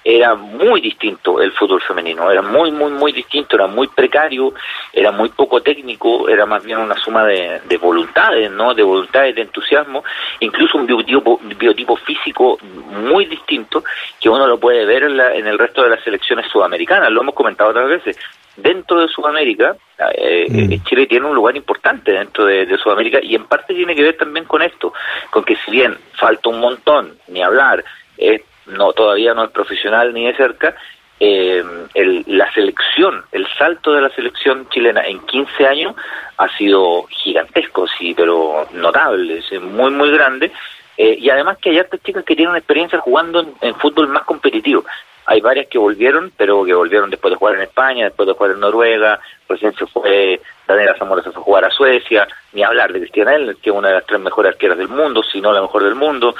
era 0.08 0.36
muy 0.36 0.80
distinto 0.80 1.42
el 1.42 1.50
fútbol 1.50 1.82
femenino, 1.82 2.30
era 2.30 2.40
muy, 2.40 2.70
muy, 2.70 2.92
muy 2.92 3.10
distinto, 3.10 3.56
era 3.56 3.66
muy 3.66 3.88
precario, 3.88 4.54
era 4.92 5.10
muy 5.10 5.30
poco 5.30 5.60
técnico, 5.60 6.28
era 6.28 6.46
más 6.46 6.62
bien 6.62 6.78
una 6.78 6.94
suma 6.94 7.24
de, 7.24 7.60
de 7.64 7.76
voluntades, 7.76 8.48
¿no? 8.52 8.72
De 8.72 8.84
voluntades, 8.84 9.34
de 9.34 9.42
entusiasmo, 9.42 10.04
incluso 10.38 10.78
un 10.78 10.86
biotipo, 10.86 11.40
biotipo 11.58 11.96
físico 11.96 12.56
muy 12.62 13.24
distinto 13.24 13.82
que 14.20 14.28
uno 14.28 14.46
lo 14.46 14.60
puede 14.60 14.84
ver 14.84 15.02
en, 15.02 15.16
la, 15.16 15.34
en 15.34 15.48
el 15.48 15.58
resto 15.58 15.82
de 15.82 15.90
las 15.90 16.04
selecciones 16.04 16.46
sudamericanas, 16.52 17.10
lo 17.10 17.22
hemos 17.22 17.34
comentado 17.34 17.70
otras 17.70 17.88
veces, 17.88 18.16
dentro 18.56 19.00
de 19.00 19.08
Sudamérica, 19.08 19.76
eh, 20.14 20.46
mm. 20.48 20.72
eh, 20.72 20.80
Chile 20.84 21.06
tiene 21.06 21.26
un 21.26 21.34
lugar 21.34 21.56
importante 21.56 22.12
dentro 22.12 22.46
de, 22.46 22.78
Sudamérica 22.78 23.18
y 23.20 23.34
en 23.34 23.46
parte 23.46 23.74
tiene 23.74 23.96
que 23.96 24.04
ver 24.04 24.16
también 24.16 24.44
con 24.44 24.62
esto, 24.62 24.92
con 25.30 25.42
que 25.42 25.56
si 25.56 25.72
bien 25.72 25.98
falta 26.12 26.48
un 26.48 26.60
montón, 26.60 27.18
ni 27.26 27.42
hablar, 27.42 27.84
eh, 28.18 28.44
no 28.66 28.92
todavía 28.92 29.34
no 29.34 29.44
es 29.44 29.50
profesional 29.50 30.12
ni 30.12 30.26
de 30.26 30.36
cerca, 30.36 30.76
la 31.18 32.52
selección, 32.52 33.24
el 33.32 33.46
salto 33.56 33.92
de 33.92 34.02
la 34.02 34.10
selección 34.10 34.68
chilena 34.68 35.02
en 35.06 35.20
15 35.20 35.66
años 35.66 35.94
ha 36.36 36.48
sido 36.58 37.06
gigantesco, 37.08 37.86
sí, 37.86 38.12
pero 38.14 38.66
notable, 38.72 39.38
es 39.38 39.60
muy, 39.62 39.90
muy 39.90 40.10
grande. 40.10 40.52
y 40.96 41.30
además 41.30 41.58
que 41.58 41.70
hay 41.70 41.80
otras 41.80 42.02
chicas 42.02 42.24
que 42.24 42.36
tienen 42.36 42.56
experiencia 42.56 42.98
jugando 42.98 43.46
en, 43.60 43.74
fútbol 43.76 44.08
más 44.08 44.24
competitivo 44.24 44.84
hay 45.28 45.40
varias 45.40 45.66
que 45.66 45.78
volvieron, 45.78 46.32
pero 46.36 46.64
que 46.64 46.72
volvieron 46.72 47.10
después 47.10 47.32
de 47.32 47.36
jugar 47.36 47.56
en 47.56 47.62
España, 47.62 48.04
después 48.04 48.28
de 48.28 48.34
jugar 48.34 48.52
en 48.52 48.60
Noruega, 48.60 49.18
recién 49.48 49.74
se 49.74 49.84
fue, 49.86 50.40
Daniela 50.68 50.96
Zamora 50.96 51.22
se 51.22 51.32
fue 51.32 51.42
a 51.42 51.44
jugar 51.44 51.64
a 51.64 51.70
Suecia, 51.70 52.28
ni 52.52 52.62
hablar 52.62 52.92
de 52.92 53.00
Cristiana 53.00 53.34
Elner, 53.34 53.56
que 53.56 53.70
es 53.70 53.76
una 53.76 53.88
de 53.88 53.94
las 53.94 54.06
tres 54.06 54.20
mejores 54.20 54.52
arqueras 54.52 54.78
del 54.78 54.88
mundo, 54.88 55.24
si 55.24 55.40
no 55.40 55.52
la 55.52 55.62
mejor 55.62 55.82
del 55.82 55.96
mundo. 55.96 56.36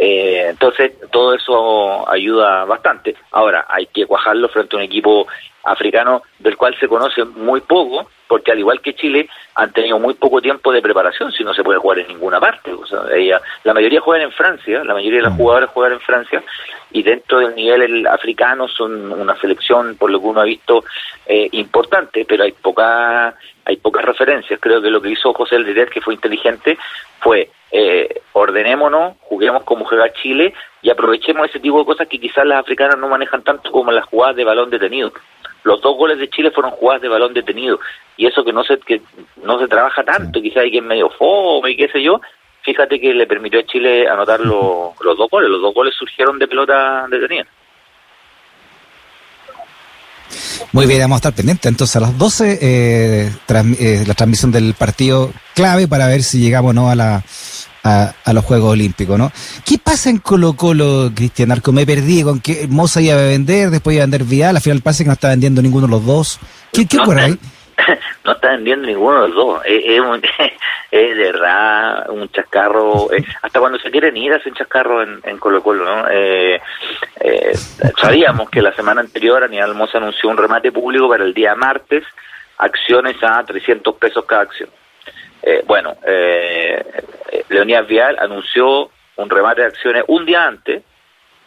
Eh, 0.00 0.46
entonces, 0.50 0.92
todo 1.10 1.34
eso 1.34 2.08
ayuda 2.08 2.64
bastante. 2.64 3.16
Ahora, 3.32 3.66
hay 3.68 3.86
que 3.86 4.06
cuajarlo 4.06 4.48
frente 4.48 4.76
a 4.76 4.78
un 4.78 4.84
equipo 4.84 5.26
africano 5.64 6.22
del 6.38 6.56
cual 6.56 6.76
se 6.78 6.88
conoce 6.88 7.24
muy 7.24 7.60
poco, 7.60 8.10
porque 8.26 8.52
al 8.52 8.58
igual 8.58 8.80
que 8.80 8.94
Chile, 8.94 9.28
han 9.54 9.72
tenido 9.72 9.98
muy 9.98 10.14
poco 10.14 10.40
tiempo 10.40 10.70
de 10.72 10.82
preparación, 10.82 11.32
si 11.32 11.42
no 11.42 11.54
se 11.54 11.64
puede 11.64 11.78
jugar 11.78 12.00
en 12.00 12.08
ninguna 12.08 12.38
parte. 12.38 12.72
O 12.72 12.86
sea, 12.86 13.00
ella, 13.14 13.40
la 13.64 13.74
mayoría 13.74 14.00
juegan 14.00 14.26
en 14.26 14.32
Francia, 14.32 14.84
la 14.84 14.94
mayoría 14.94 15.18
de 15.18 15.24
las 15.24 15.32
mm. 15.32 15.36
jugadoras 15.36 15.70
juegan 15.70 15.92
en 15.94 16.00
Francia, 16.00 16.42
y 16.92 17.02
dentro 17.02 17.38
del 17.38 17.54
nivel 17.54 18.06
africano 18.06 18.68
son 18.68 19.12
una 19.12 19.36
selección, 19.40 19.96
por 19.96 20.10
lo 20.10 20.20
que 20.20 20.26
uno 20.26 20.40
ha 20.40 20.44
visto, 20.44 20.84
eh, 21.26 21.48
importante, 21.52 22.24
pero 22.26 22.44
hay 22.44 22.52
poca 22.52 23.34
hay 23.64 23.76
pocas 23.76 24.02
referencias. 24.02 24.58
Creo 24.60 24.80
que 24.80 24.90
lo 24.90 25.02
que 25.02 25.10
hizo 25.10 25.34
José 25.34 25.56
Elder, 25.56 25.90
que 25.90 26.00
fue 26.00 26.14
inteligente, 26.14 26.78
fue 27.20 27.50
eh, 27.70 28.22
ordenémonos, 28.32 29.16
juguemos 29.20 29.62
como 29.64 29.84
juega 29.84 30.10
Chile 30.14 30.54
y 30.82 30.90
aprovechemos 30.90 31.48
ese 31.48 31.60
tipo 31.60 31.78
de 31.78 31.84
cosas 31.84 32.08
que 32.08 32.20
quizás 32.20 32.46
las 32.46 32.60
africanas 32.60 32.98
no 32.98 33.08
manejan 33.08 33.42
tanto 33.42 33.70
como 33.70 33.90
las 33.92 34.04
jugadas 34.06 34.36
de 34.36 34.44
balón 34.44 34.70
detenido. 34.70 35.12
Los 35.64 35.80
dos 35.80 35.96
goles 35.96 36.18
de 36.18 36.30
Chile 36.30 36.50
fueron 36.50 36.72
jugadas 36.72 37.02
de 37.02 37.08
balón 37.08 37.34
detenido 37.34 37.80
y 38.16 38.26
eso 38.26 38.44
que 38.44 38.52
no 38.52 38.64
se 38.64 38.78
que 38.78 39.02
no 39.42 39.58
se 39.58 39.68
trabaja 39.68 40.04
tanto, 40.04 40.40
quizás 40.40 40.64
hay 40.64 40.70
que 40.70 40.80
medio 40.80 41.10
fome 41.10 41.72
y 41.72 41.76
qué 41.76 41.88
sé 41.88 42.02
yo. 42.02 42.20
Fíjate 42.62 43.00
que 43.00 43.14
le 43.14 43.26
permitió 43.26 43.60
a 43.60 43.64
Chile 43.64 44.08
anotar 44.08 44.40
los 44.40 44.94
dos 45.00 45.30
goles. 45.30 45.48
Los 45.48 45.62
dos 45.62 45.74
goles 45.74 45.94
surgieron 45.94 46.38
de 46.38 46.46
pelota 46.46 47.06
detenida. 47.08 47.46
Muy 50.72 50.86
bien, 50.86 51.00
vamos 51.00 51.16
a 51.16 51.18
estar 51.18 51.34
pendientes. 51.34 51.66
Entonces, 51.66 51.96
a 51.96 52.00
las 52.00 52.18
12, 52.18 52.58
eh, 52.60 53.30
eh, 53.30 54.04
la 54.06 54.14
transmisión 54.14 54.52
del 54.52 54.74
partido 54.74 55.32
clave 55.54 55.88
para 55.88 56.06
ver 56.06 56.22
si 56.22 56.40
llegamos 56.40 56.74
no 56.74 56.90
a 56.90 56.94
la 56.94 57.22
a, 58.24 58.32
los 58.32 58.44
Juegos 58.44 58.72
Olímpicos, 58.72 59.18
¿no? 59.18 59.30
¿Qué 59.64 59.78
pasa 59.82 60.10
en 60.10 60.18
Colo 60.18 60.54
Colo, 60.54 61.10
Cristian 61.14 61.52
Arco? 61.52 61.72
Me 61.72 61.86
perdí 61.86 62.22
con 62.22 62.40
que 62.40 62.66
Moza 62.68 63.00
iba 63.00 63.14
a 63.14 63.22
vender, 63.22 63.70
después 63.70 63.94
iba 63.94 64.04
a 64.04 64.06
vender 64.06 64.24
Vial, 64.24 64.56
al 64.56 64.62
final 64.62 64.80
parece 64.82 65.04
que 65.04 65.08
no 65.08 65.14
está 65.14 65.28
vendiendo 65.28 65.62
ninguno 65.62 65.86
de 65.86 65.92
los 65.92 66.04
dos. 66.04 66.38
¿Qué, 66.72 66.86
qué 66.86 66.98
ocurre 66.98 67.22
ahí? 67.22 67.38
no 68.24 68.32
está 68.32 68.50
vendiendo 68.50 68.86
ninguno 68.86 69.22
de 69.22 69.28
los 69.28 69.36
dos. 69.36 69.62
Es, 69.64 69.84
es, 70.90 71.16
de 71.16 71.32
verdad 71.32 72.10
un 72.10 72.28
chascarro. 72.30 73.12
Eh, 73.12 73.24
hasta 73.42 73.60
cuando 73.60 73.78
se 73.78 73.90
quieren 73.90 74.16
ir 74.16 74.32
hace 74.32 74.48
un 74.48 74.54
chascarro 74.54 75.02
en, 75.02 75.20
en 75.24 75.38
Colo 75.38 75.62
Colo, 75.62 75.84
¿no? 75.84 76.08
Eh, 76.10 76.60
eh, 77.20 77.52
sabíamos 78.00 78.50
que 78.50 78.62
la 78.62 78.74
semana 78.74 79.00
anterior 79.00 79.42
Aníbal 79.42 79.74
Mosa 79.74 79.98
anunció 79.98 80.28
un 80.28 80.36
remate 80.36 80.72
público 80.72 81.08
para 81.08 81.24
el 81.24 81.34
día 81.34 81.54
martes, 81.54 82.04
acciones 82.58 83.16
a 83.22 83.42
300 83.44 83.94
pesos 83.96 84.24
cada 84.26 84.42
acción. 84.42 84.68
Bueno, 85.66 85.96
eh, 86.06 86.84
Leonidas 87.48 87.86
Vial 87.86 88.16
anunció 88.20 88.90
un 89.16 89.30
remate 89.30 89.62
de 89.62 89.68
acciones 89.68 90.04
un 90.08 90.24
día 90.26 90.44
antes, 90.44 90.82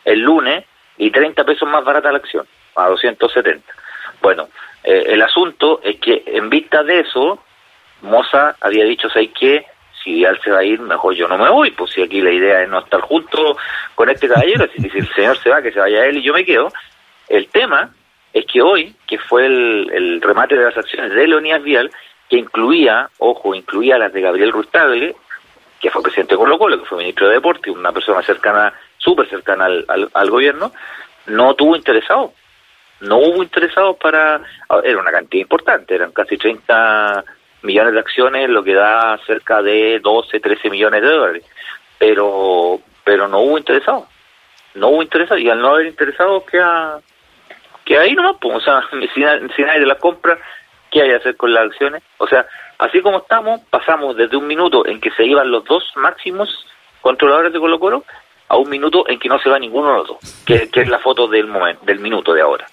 el 0.06 0.20
lunes, 0.20 0.66
y 0.98 1.10
30 1.10 1.44
pesos 1.46 1.68
más 1.68 1.84
barata 1.84 2.12
la 2.12 2.20
acción, 2.20 2.46
a 2.76 2.88
270. 2.88 3.74
Bueno, 4.22 4.50
eh, 4.84 5.04
el 5.08 5.22
asunto 5.22 5.82
es 5.84 6.00
que 6.00 6.24
en 6.28 6.50
vista 6.50 6.84
de 6.84 7.00
eso, 7.00 7.44
Moza 8.02 8.56
había 8.62 8.86
dicho, 8.86 9.10
¿sabes 9.10 9.30
qué? 9.38 9.66
Si 10.04 10.24
él 10.24 10.40
se 10.44 10.52
va 10.52 10.60
a 10.60 10.64
ir, 10.64 10.80
mejor 10.80 11.16
yo 11.16 11.28
no 11.28 11.38
me 11.38 11.50
voy, 11.50 11.72
pues 11.72 11.92
si 11.92 12.02
aquí 12.02 12.22
la 12.22 12.32
idea 12.32 12.64
es 12.64 12.70
no 12.70 12.80
estar 12.80 13.02
junto 13.02 13.58
con 13.96 14.10
este 14.10 14.28
caballero, 14.28 14.68
si, 14.76 14.90
si 14.90 14.98
el 14.98 15.14
señor 15.14 15.38
se 15.38 15.50
va, 15.50 15.62
que 15.62 15.72
se 15.72 15.80
vaya 15.80 16.06
él 16.06 16.18
y 16.18 16.24
yo 16.24 16.34
me 16.34 16.46
quedo. 16.46 16.72
El 17.30 17.48
tema 17.48 17.92
es 18.34 18.46
que 18.46 18.62
hoy, 18.62 18.96
que 19.08 19.18
fue 19.18 19.46
el, 19.46 20.22
remate 20.22 20.56
de 20.56 20.66
las 20.66 20.78
acciones 20.78 21.14
de 21.14 21.28
Leonidas 21.28 21.64
Vial, 21.64 21.92
que 22.32 22.38
incluía, 22.38 23.10
ojo, 23.18 23.54
incluía 23.54 23.98
las 23.98 24.14
de 24.14 24.22
Gabriel 24.22 24.54
Rustable, 24.54 25.14
que 25.82 25.92
fue 25.92 26.02
presidente 26.02 26.36
de 26.36 26.38
Colo 26.40 26.58
Colo, 26.58 26.80
que 26.80 26.86
fue 26.86 27.00
ministro 27.00 27.28
de 27.28 27.34
Deporte, 27.34 27.70
una 27.70 27.92
persona 27.92 28.22
cercana, 28.22 28.74
súper 28.98 29.30
cercana 29.30 29.66
al, 29.66 30.10
al, 30.14 30.30
gobierno, 30.30 30.72
no 31.26 31.54
tuvo 31.56 31.76
interesado 31.76 32.32
no 33.02 33.18
hubo 33.18 33.44
interesados 33.44 33.98
para... 33.98 34.42
Era 34.84 35.00
una 35.00 35.12
cantidad 35.12 35.42
importante, 35.42 35.96
eran 35.96 36.12
casi 36.12 36.38
30 36.38 37.26
millones 37.64 37.94
de 37.94 38.00
acciones, 38.00 38.50
lo 38.50 38.64
que 38.64 38.76
da 38.76 39.20
cerca 39.26 39.62
de 39.62 40.00
12, 40.00 40.40
13 40.40 40.70
millones 40.70 41.02
de 41.02 41.08
dólares. 41.08 41.46
Pero 41.98 42.80
pero 43.04 43.28
no 43.28 43.40
hubo 43.40 43.58
interesados. 43.58 44.08
No 44.76 44.90
hubo 44.90 45.02
interesados. 45.02 45.42
Y 45.42 45.50
al 45.50 45.60
no 45.60 45.70
haber 45.70 45.88
interesados, 45.88 46.44
queda, 46.44 47.00
queda 47.84 48.02
ahí 48.02 48.14
nomás. 48.14 48.38
Pues, 48.40 48.56
o 48.56 48.62
sea, 48.62 48.84
si, 48.92 49.22
si 49.56 49.64
nadie 49.64 49.80
de 49.80 49.86
la 49.86 49.96
compra, 49.96 50.38
¿qué 50.92 51.02
hay 51.02 51.10
que 51.10 51.16
hacer 51.16 51.38
con 51.38 51.54
las 51.54 51.66
acciones? 51.66 52.04
O 52.18 52.28
sea, 52.28 52.46
así 52.78 53.02
como 53.02 53.20
estamos, 53.20 53.62
pasamos 53.70 54.16
desde 54.16 54.38
un 54.38 54.46
minuto 54.46 54.86
en 54.86 55.00
que 55.00 55.10
se 55.12 55.26
iban 55.26 55.50
los 55.50 55.64
dos 55.66 55.84
máximos 55.96 56.50
controladores 57.02 57.54
de 57.54 57.60
Colo 57.60 57.80
Colo 57.80 58.04
a 58.50 58.58
un 58.58 58.70
minuto 58.70 59.08
en 59.08 59.18
que 59.18 59.30
no 59.30 59.40
se 59.40 59.50
va 59.50 59.58
ninguno 59.58 59.90
de 59.92 59.98
los 60.00 60.08
dos, 60.08 60.44
que, 60.46 60.70
es 60.72 60.90
la 60.90 61.00
foto 61.00 61.28
del 61.28 61.48
momento, 61.48 61.86
del 61.86 62.00
minuto 62.00 62.34
de 62.34 62.42
ahora. 62.42 62.68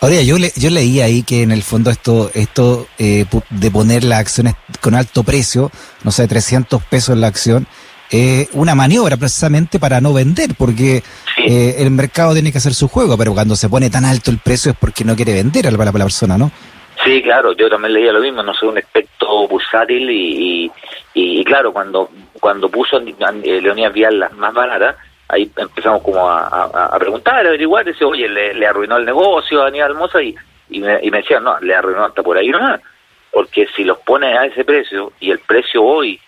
Ahora, 0.00 0.20
yo, 0.22 0.36
le, 0.36 0.50
yo 0.56 0.70
leí 0.70 1.00
ahí 1.00 1.22
que 1.22 1.42
en 1.42 1.52
el 1.52 1.62
fondo 1.62 1.90
esto, 1.90 2.28
esto 2.34 2.88
eh, 2.98 3.24
de 3.50 3.70
poner 3.70 4.02
las 4.02 4.18
acciones 4.18 4.56
con 4.80 4.96
alto 4.96 5.22
precio, 5.22 5.70
no 6.02 6.10
sé, 6.10 6.26
300 6.26 6.82
pesos 6.82 7.14
en 7.14 7.20
la 7.20 7.28
acción, 7.28 7.68
es 8.12 8.48
una 8.52 8.74
maniobra 8.74 9.16
precisamente 9.16 9.78
para 9.78 10.00
no 10.00 10.12
vender, 10.12 10.50
porque 10.56 11.02
eh, 11.38 11.76
el 11.78 11.90
mercado 11.90 12.34
tiene 12.34 12.52
que 12.52 12.58
hacer 12.58 12.74
su 12.74 12.88
juego, 12.88 13.16
pero 13.16 13.32
cuando 13.32 13.56
se 13.56 13.68
pone 13.68 13.90
tan 13.90 14.04
alto 14.04 14.30
el 14.30 14.38
precio 14.38 14.72
es 14.72 14.78
porque 14.78 15.04
no 15.04 15.16
quiere 15.16 15.32
vender 15.34 15.66
a 15.66 15.70
la, 15.70 15.84
la 15.84 15.92
persona, 15.92 16.38
¿no? 16.38 16.50
Sí, 17.04 17.22
claro, 17.22 17.52
yo 17.52 17.68
también 17.68 17.94
leía 17.94 18.12
lo 18.12 18.20
mismo, 18.20 18.42
no 18.42 18.54
soy 18.54 18.68
un 18.68 18.78
experto 18.78 19.48
bursátil 19.48 20.08
y, 20.10 20.70
y, 21.14 21.44
claro, 21.44 21.72
cuando 21.72 22.10
cuando 22.38 22.68
puso 22.68 22.98
Leonidas 22.98 23.92
Vial 23.92 24.18
las 24.18 24.32
más 24.32 24.52
baratas, 24.52 24.96
ahí 25.28 25.50
empezamos 25.56 26.02
como 26.02 26.28
a, 26.28 26.96
preguntar, 26.98 27.46
a 27.46 27.48
averiguar, 27.48 27.84
dice, 27.84 28.04
oye, 28.04 28.28
le, 28.28 28.66
arruinó 28.66 28.96
el 28.96 29.04
negocio 29.04 29.60
a 29.60 29.64
Daniel 29.64 29.94
Moza 29.94 30.22
y, 30.22 30.34
y, 30.70 30.80
me, 30.80 30.98
y 31.02 31.10
me 31.10 31.18
decían, 31.18 31.44
no, 31.44 31.58
le 31.60 31.74
arruinó 31.74 32.04
hasta 32.04 32.22
por 32.22 32.36
ahí 32.36 32.48
no 32.48 32.58
porque 33.32 33.66
si 33.74 33.82
los 33.82 33.98
pone 34.00 34.38
a 34.38 34.44
ese 34.44 34.64
precio 34.64 35.12
y 35.18 35.30
el 35.30 35.40
precio 35.40 35.82
hoy 35.82 36.20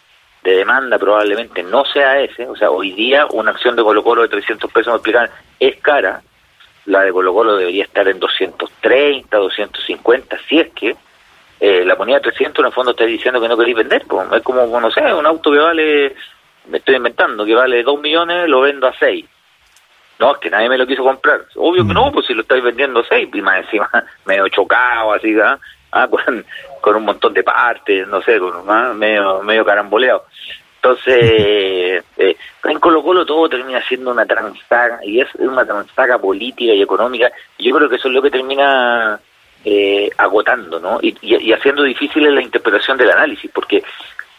de 0.44 0.56
demanda 0.58 0.98
probablemente 0.98 1.62
no 1.62 1.84
sea 1.86 2.20
ese, 2.20 2.46
o 2.46 2.54
sea, 2.54 2.70
hoy 2.70 2.92
día 2.92 3.26
una 3.30 3.50
acción 3.50 3.74
de 3.74 3.82
Colo 3.82 4.04
Colo 4.04 4.22
de 4.22 4.28
300 4.28 4.70
pesos 4.70 5.00
es 5.58 5.76
cara, 5.80 6.22
la 6.84 7.00
de 7.00 7.12
Colo 7.12 7.32
Colo 7.32 7.56
debería 7.56 7.84
estar 7.84 8.06
en 8.06 8.20
230, 8.20 9.36
250, 9.36 10.38
si 10.46 10.60
es 10.60 10.70
que 10.72 10.94
eh, 11.60 11.84
la 11.86 11.96
ponía 11.96 12.18
a 12.18 12.20
300 12.20 12.62
en 12.62 12.66
el 12.66 12.72
fondo 12.72 12.90
está 12.90 13.04
diciendo 13.04 13.40
que 13.40 13.48
no 13.48 13.56
queréis 13.56 13.76
vender, 13.76 14.04
pues, 14.06 14.30
es 14.32 14.42
como, 14.42 14.80
no 14.80 14.90
sé, 14.90 15.00
un 15.14 15.24
auto 15.24 15.50
que 15.50 15.58
vale 15.58 16.14
me 16.66 16.78
estoy 16.78 16.96
inventando, 16.96 17.44
que 17.44 17.54
vale 17.54 17.82
2 17.82 18.00
millones, 18.00 18.48
lo 18.48 18.60
vendo 18.60 18.86
a 18.86 18.94
6. 18.98 19.24
No, 20.18 20.32
es 20.32 20.38
que 20.38 20.50
nadie 20.50 20.68
me 20.68 20.78
lo 20.78 20.86
quiso 20.86 21.02
comprar. 21.02 21.44
Obvio 21.56 21.86
que 21.86 21.92
no, 21.92 22.06
mm. 22.06 22.12
pues 22.12 22.26
si 22.26 22.34
lo 22.34 22.42
estáis 22.42 22.62
vendiendo 22.62 23.00
a 23.00 23.06
6, 23.08 23.28
y 23.32 23.42
más 23.42 23.64
encima 23.64 23.90
medio 24.24 24.48
chocado, 24.48 25.12
así, 25.12 25.34
¿ah? 25.40 25.58
ah 25.92 26.08
con, 26.10 26.44
con, 26.84 26.96
un 26.96 27.04
montón 27.04 27.32
de 27.32 27.42
partes, 27.42 28.06
no 28.08 28.20
sé, 28.20 28.38
con, 28.38 28.52
¿ah? 28.68 28.92
medio, 28.94 29.42
medio 29.42 29.64
caramboleado. 29.64 30.24
Entonces, 30.76 31.14
eh, 32.18 32.36
en 32.64 32.78
Colo 32.78 33.02
Colo 33.02 33.24
todo 33.24 33.48
termina 33.48 33.80
siendo 33.88 34.10
una 34.10 34.26
transaga, 34.26 35.00
y 35.02 35.20
es 35.20 35.34
una 35.36 35.64
transaga 35.64 36.18
política 36.18 36.74
y 36.74 36.82
económica, 36.82 37.32
y 37.56 37.68
yo 37.68 37.76
creo 37.76 37.88
que 37.88 37.96
eso 37.96 38.08
es 38.08 38.14
lo 38.14 38.20
que 38.20 38.30
termina 38.30 39.18
eh, 39.64 40.10
agotando, 40.18 40.78
¿no? 40.78 40.98
Y, 41.00 41.16
y, 41.22 41.36
y 41.36 41.52
haciendo 41.54 41.82
difícil 41.84 42.34
la 42.34 42.42
interpretación 42.42 42.98
del 42.98 43.10
análisis, 43.10 43.50
porque 43.50 43.82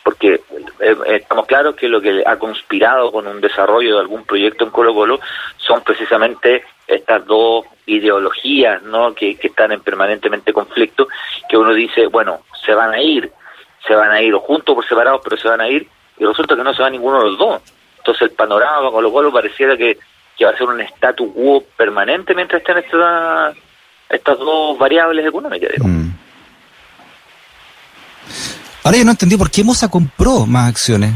porque 0.05 0.39
eh, 0.81 0.97
estamos 1.07 1.47
claros 1.47 1.75
que 1.75 1.89
lo 1.89 2.00
que 2.00 2.21
ha 2.24 2.38
conspirado 2.38 3.12
con 3.12 3.25
un 3.25 3.41
desarrollo 3.41 3.95
de 3.95 4.01
algún 4.01 4.24
proyecto 4.24 4.63
en 4.63 4.69
Colo 4.69 4.93
Colo 4.93 5.19
son 5.57 5.81
precisamente 5.81 6.63
estas 6.85 7.25
dos 7.25 7.65
ideologías 7.88 8.83
¿no? 8.83 9.15
que, 9.15 9.35
están 9.41 9.71
en 9.71 9.81
permanentemente 9.81 10.53
conflicto, 10.53 11.07
que 11.50 11.57
uno 11.57 11.74
dice, 11.74 12.05
bueno, 12.05 12.41
se 12.63 12.75
van 12.75 12.93
a 12.93 13.01
ir, 13.01 13.31
se 13.88 13.95
van 13.95 14.12
a 14.12 14.21
ir 14.21 14.35
o 14.35 14.41
juntos 14.41 14.75
por 14.75 14.88
separados, 14.88 15.21
pero 15.24 15.38
se 15.38 15.47
van 15.47 15.62
a 15.62 15.67
ir, 15.67 15.88
y 16.19 16.24
resulta 16.24 16.55
que 16.55 16.63
no 16.63 16.75
se 16.75 16.83
va 16.83 16.89
ninguno 16.91 17.24
de 17.24 17.29
los 17.31 17.39
dos. 17.39 17.62
Entonces 17.97 18.29
el 18.29 18.35
panorama 18.35 18.91
Colo 18.91 19.12
Colo 19.12 19.33
pareciera 19.33 19.75
que, 19.75 19.97
va 20.43 20.51
a 20.51 20.57
ser 20.57 20.67
un 20.67 20.81
status 20.81 21.31
quo 21.33 21.63
permanente 21.75 22.35
mientras 22.35 22.62
estén 22.62 22.77
estas, 22.77 24.38
dos 24.38 24.77
variables 24.77 25.25
económicas. 25.25 25.71
Mm. 25.79 26.09
Ahora 28.85 28.99
yo 28.99 29.03
no 29.03 29.11
entendí 29.11 29.35
por 29.35 29.49
qué 29.49 29.63
Moza 29.63 29.89
compró 29.89 30.45
más 30.45 30.69
acciones. 30.69 31.09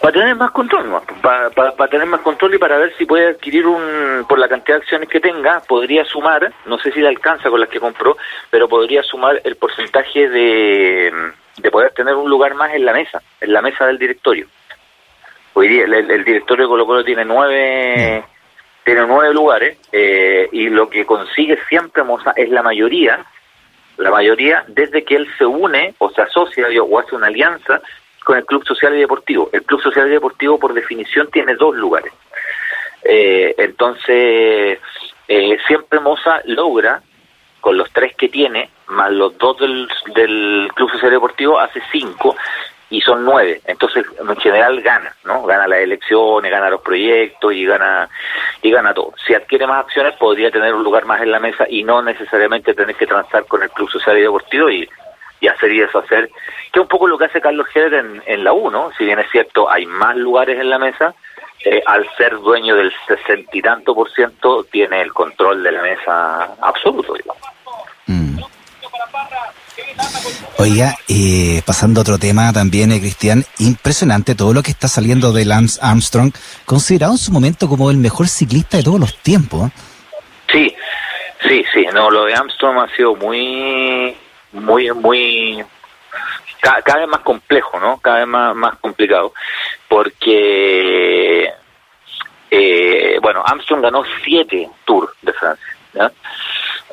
Para 0.00 0.12
tener 0.12 0.34
más 0.34 0.50
control, 0.50 1.02
para, 1.20 1.50
para, 1.50 1.88
tener 1.88 2.06
más 2.06 2.22
control 2.22 2.54
y 2.54 2.58
para 2.58 2.78
ver 2.78 2.94
si 2.96 3.04
puede 3.04 3.28
adquirir 3.28 3.66
un, 3.66 4.24
por 4.26 4.38
la 4.38 4.48
cantidad 4.48 4.78
de 4.78 4.82
acciones 4.82 5.10
que 5.10 5.20
tenga, 5.20 5.60
podría 5.60 6.06
sumar, 6.06 6.50
no 6.64 6.78
sé 6.78 6.90
si 6.90 7.00
le 7.00 7.08
alcanza 7.08 7.50
con 7.50 7.60
las 7.60 7.68
que 7.68 7.80
compró, 7.80 8.16
pero 8.50 8.66
podría 8.66 9.02
sumar 9.02 9.42
el 9.44 9.56
porcentaje 9.56 10.26
de, 10.30 11.12
de 11.58 11.70
poder 11.70 11.92
tener 11.92 12.14
un 12.14 12.30
lugar 12.30 12.54
más 12.54 12.72
en 12.72 12.86
la 12.86 12.94
mesa, 12.94 13.20
en 13.42 13.52
la 13.52 13.60
mesa 13.60 13.86
del 13.86 13.98
directorio. 13.98 14.46
Hoy 15.52 15.68
día 15.68 15.84
el, 15.84 16.24
directorio 16.24 16.64
de 16.64 16.68
Colo 16.68 16.86
Colo 16.86 17.04
tiene 17.04 17.26
nueve, 17.26 18.24
tiene 18.84 19.06
nueve 19.06 19.34
lugares 19.34 19.78
eh, 19.92 20.48
y 20.50 20.70
lo 20.70 20.88
que 20.88 21.04
consigue 21.04 21.58
siempre 21.68 22.02
Moza 22.02 22.32
es 22.36 22.48
la 22.48 22.62
mayoría, 22.62 23.24
la 23.98 24.10
mayoría 24.10 24.64
desde 24.68 25.04
que 25.04 25.16
él 25.16 25.28
se 25.38 25.46
une 25.46 25.94
o 25.98 26.10
se 26.10 26.22
asocia 26.22 26.66
o 26.82 26.98
hace 26.98 27.14
una 27.14 27.28
alianza 27.28 27.80
con 28.24 28.38
el 28.38 28.44
Club 28.44 28.64
Social 28.66 28.94
y 28.94 29.00
Deportivo. 29.00 29.50
El 29.52 29.62
Club 29.62 29.82
Social 29.82 30.08
y 30.08 30.12
Deportivo 30.12 30.58
por 30.58 30.74
definición 30.74 31.28
tiene 31.30 31.54
dos 31.54 31.76
lugares. 31.76 32.12
Eh, 33.04 33.54
entonces, 33.58 34.78
eh, 35.28 35.58
siempre 35.66 36.00
Moza 36.00 36.40
logra, 36.46 37.02
con 37.60 37.76
los 37.76 37.90
tres 37.92 38.14
que 38.16 38.28
tiene, 38.28 38.70
más 38.88 39.12
los 39.12 39.36
dos 39.38 39.58
del, 39.58 39.88
del 40.14 40.68
Club 40.74 40.90
Social 40.90 41.10
y 41.10 41.14
Deportivo, 41.14 41.58
hace 41.58 41.82
cinco, 41.92 42.34
y 42.90 43.00
son 43.00 43.24
nueve. 43.24 43.60
Entonces, 43.66 44.04
en 44.18 44.36
general 44.36 44.80
gana, 44.82 45.14
¿no? 45.24 45.42
Gana 45.42 45.66
las 45.66 45.80
elecciones, 45.80 46.50
gana 46.50 46.70
los 46.70 46.80
proyectos 46.80 47.52
y 47.52 47.64
gana 47.64 48.08
y 48.62 48.70
gana 48.70 48.94
todo. 48.94 49.14
Si 49.26 49.34
adquiere 49.34 49.66
más 49.66 49.84
acciones, 49.84 50.14
podría 50.16 50.50
tener 50.50 50.74
un 50.74 50.84
lugar 50.84 51.04
más 51.04 51.20
en 51.22 51.30
la 51.30 51.40
mesa 51.40 51.66
y 51.68 51.82
no 51.82 52.02
necesariamente 52.02 52.74
tener 52.74 52.94
que 52.94 53.06
transar 53.06 53.46
con 53.46 53.62
el 53.62 53.70
Club 53.70 53.90
Social 53.90 54.18
y 54.18 54.22
Deportivo 54.22 54.70
y, 54.70 54.88
y 55.40 55.48
hacer 55.48 55.72
y 55.72 55.80
deshacer, 55.80 56.28
que 56.72 56.78
es 56.78 56.82
un 56.82 56.88
poco 56.88 57.06
lo 57.06 57.18
que 57.18 57.26
hace 57.26 57.40
Carlos 57.40 57.66
Heder 57.74 57.94
en, 57.94 58.22
en 58.26 58.44
la 58.44 58.52
U, 58.52 58.70
¿no? 58.70 58.90
Si 58.96 59.04
bien 59.04 59.18
es 59.18 59.30
cierto, 59.30 59.70
hay 59.70 59.86
más 59.86 60.16
lugares 60.16 60.58
en 60.58 60.70
la 60.70 60.78
mesa, 60.78 61.14
eh, 61.64 61.82
al 61.86 62.08
ser 62.16 62.36
dueño 62.38 62.76
del 62.76 62.92
sesenta 63.06 63.50
y 63.56 63.62
tanto 63.62 63.94
por 63.94 64.10
ciento, 64.12 64.64
tiene 64.64 65.00
el 65.00 65.12
control 65.12 65.62
de 65.62 65.72
la 65.72 65.82
mesa 65.82 66.54
absoluto, 66.60 67.14
digamos. 67.14 67.42
Mm. 68.06 68.38
Oiga, 70.58 70.96
eh, 71.08 71.62
pasando 71.66 72.00
a 72.00 72.02
otro 72.02 72.18
tema 72.18 72.52
también, 72.52 72.92
eh, 72.92 73.00
Cristian, 73.00 73.44
impresionante 73.58 74.34
todo 74.34 74.54
lo 74.54 74.62
que 74.62 74.70
está 74.70 74.88
saliendo 74.88 75.32
de 75.32 75.44
Lance 75.44 75.80
Armstrong, 75.82 76.32
considerado 76.64 77.12
en 77.12 77.18
su 77.18 77.32
momento 77.32 77.68
como 77.68 77.90
el 77.90 77.96
mejor 77.96 78.28
ciclista 78.28 78.76
de 78.76 78.84
todos 78.84 79.00
los 79.00 79.18
tiempos. 79.18 79.70
Sí, 80.50 80.74
sí, 81.46 81.64
sí, 81.72 81.86
no, 81.92 82.10
lo 82.10 82.24
de 82.24 82.34
Armstrong 82.34 82.78
ha 82.78 82.96
sido 82.96 83.16
muy, 83.16 84.16
muy, 84.52 84.92
muy, 84.92 85.64
cada, 86.60 87.00
vez 87.00 87.08
más 87.08 87.20
complejo, 87.20 87.78
¿no? 87.80 87.98
Cada 87.98 88.18
vez 88.18 88.28
más, 88.28 88.54
más 88.54 88.76
complicado, 88.76 89.34
porque, 89.88 91.52
eh, 92.50 93.18
bueno, 93.20 93.42
Armstrong 93.44 93.82
ganó 93.82 94.04
siete 94.24 94.70
Tours 94.84 95.12
de 95.22 95.32
Francia, 95.32 95.76
¿ya? 95.92 96.12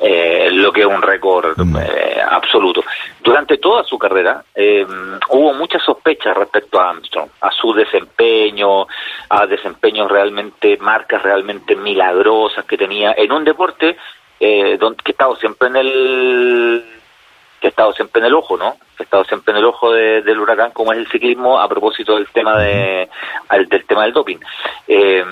Eh, 0.02 0.50
lo 0.50 0.72
que 0.72 0.80
es 0.80 0.86
un 0.86 1.00
récord 1.00 1.56
mm. 1.56 1.76
eh, 1.76 2.22
absoluto. 2.28 2.82
Durante 3.22 3.58
toda 3.58 3.84
su 3.84 3.96
carrera 3.96 4.42
eh, 4.54 4.84
hubo 5.30 5.54
muchas 5.54 5.82
sospechas 5.82 6.36
respecto 6.36 6.80
a 6.80 6.90
Armstrong, 6.90 7.28
a 7.40 7.50
su 7.52 7.72
desempeño, 7.72 8.86
a 9.28 9.46
desempeños 9.46 10.10
realmente, 10.10 10.76
marcas 10.78 11.22
realmente 11.22 11.76
milagrosas 11.76 12.64
que 12.64 12.76
tenía 12.76 13.14
en 13.16 13.30
un 13.30 13.44
deporte 13.44 13.96
eh, 14.40 14.76
donde, 14.76 15.02
que 15.04 15.12
estaba 15.12 15.36
siempre 15.36 15.68
en 15.68 15.76
el 15.76 16.84
que 17.60 17.68
ha 17.68 17.70
estado 17.70 17.92
siempre 17.92 18.18
en 18.18 18.26
el 18.26 18.34
ojo, 18.34 18.56
¿no? 18.56 18.76
Que 18.96 19.04
ha 19.04 19.04
estado 19.04 19.24
siempre 19.24 19.52
en 19.52 19.58
el 19.58 19.64
ojo 19.64 19.92
del 19.92 20.40
huracán, 20.40 20.72
como 20.72 20.92
es 20.92 20.98
el 20.98 21.06
ciclismo, 21.06 21.60
a 21.60 21.68
propósito 21.68 22.16
del 22.16 22.26
tema 22.26 22.58
de, 22.58 23.08
del 23.68 23.86
tema 23.86 24.02
del 24.02 24.12
doping. 24.12 24.38
Eh, 24.88 25.24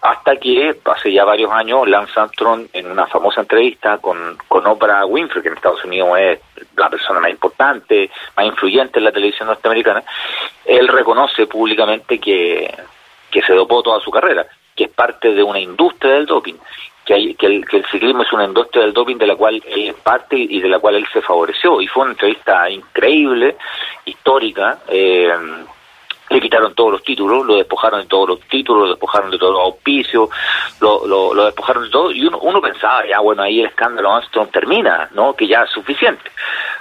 hasta 0.00 0.36
que, 0.36 0.76
hace 0.84 1.12
ya 1.12 1.24
varios 1.24 1.50
años, 1.50 1.88
Lance 1.88 2.18
Armstrong, 2.18 2.66
en 2.72 2.90
una 2.90 3.06
famosa 3.06 3.40
entrevista 3.40 3.98
con, 3.98 4.36
con 4.46 4.66
Oprah 4.66 5.04
Winfrey, 5.06 5.42
que 5.42 5.48
en 5.48 5.54
Estados 5.54 5.84
Unidos 5.84 6.18
es 6.18 6.40
la 6.76 6.88
persona 6.88 7.20
más 7.20 7.30
importante, 7.30 8.10
más 8.36 8.46
influyente 8.46 8.98
en 8.98 9.04
la 9.04 9.12
televisión 9.12 9.48
norteamericana, 9.48 10.02
él 10.64 10.86
reconoce 10.88 11.46
públicamente 11.46 12.18
que, 12.18 12.72
que 13.30 13.42
se 13.42 13.54
dopó 13.54 13.82
toda 13.82 14.00
su 14.00 14.10
carrera, 14.10 14.46
que 14.74 14.84
es 14.84 14.90
parte 14.90 15.34
de 15.34 15.42
una 15.42 15.58
industria 15.58 16.12
del 16.12 16.26
doping 16.26 16.54
que, 17.08 17.46
el, 17.46 17.86
ciclismo 17.90 18.22
es 18.22 18.32
una 18.32 18.44
industria 18.44 18.82
del 18.82 18.92
doping 18.92 19.16
de 19.16 19.26
la 19.26 19.36
cual 19.36 19.62
él 19.66 19.88
es 19.88 19.94
parte 19.94 20.36
y 20.36 20.60
de 20.60 20.68
la 20.68 20.78
cual 20.78 20.96
él 20.96 21.06
se 21.12 21.22
favoreció. 21.22 21.80
Y 21.80 21.86
fue 21.86 22.02
una 22.02 22.12
entrevista 22.12 22.68
increíble, 22.68 23.56
histórica. 24.04 24.80
Eh, 24.88 25.32
le 26.30 26.40
quitaron 26.40 26.74
todos 26.74 26.92
los 26.92 27.02
títulos, 27.02 27.46
lo 27.46 27.56
despojaron 27.56 28.00
de 28.00 28.06
todos 28.06 28.28
los 28.28 28.40
títulos, 28.42 28.82
lo 28.82 28.88
despojaron 28.90 29.30
de 29.30 29.38
todos 29.38 29.54
los 29.54 29.62
auspicios, 29.62 30.28
lo, 30.80 31.06
lo, 31.06 31.44
despojaron 31.44 31.84
de 31.84 31.90
todo, 31.90 32.10
y 32.10 32.24
uno, 32.26 32.38
uno 32.38 32.60
pensaba, 32.60 33.06
ya 33.06 33.20
bueno, 33.20 33.42
ahí 33.42 33.60
el 33.60 33.66
escándalo 33.66 34.14
Armstrong 34.14 34.50
termina, 34.50 35.08
¿no? 35.12 35.34
Que 35.34 35.46
ya 35.46 35.62
es 35.62 35.70
suficiente. 35.70 36.30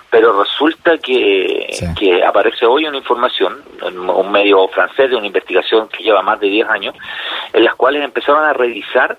Pero 0.09 0.41
resulta 0.41 0.97
que, 0.97 1.67
que 1.99 2.23
aparece 2.23 2.65
hoy 2.65 2.85
una 2.85 2.97
información, 2.97 3.61
un 3.81 4.31
medio 4.31 4.67
francés 4.69 5.09
de 5.09 5.17
una 5.17 5.27
investigación 5.27 5.89
que 5.89 6.03
lleva 6.03 6.21
más 6.21 6.39
de 6.39 6.47
10 6.47 6.69
años, 6.69 6.95
en 7.51 7.63
las 7.63 7.75
cuales 7.75 8.03
empezaron 8.03 8.43
a 8.43 8.53
revisar 8.53 9.17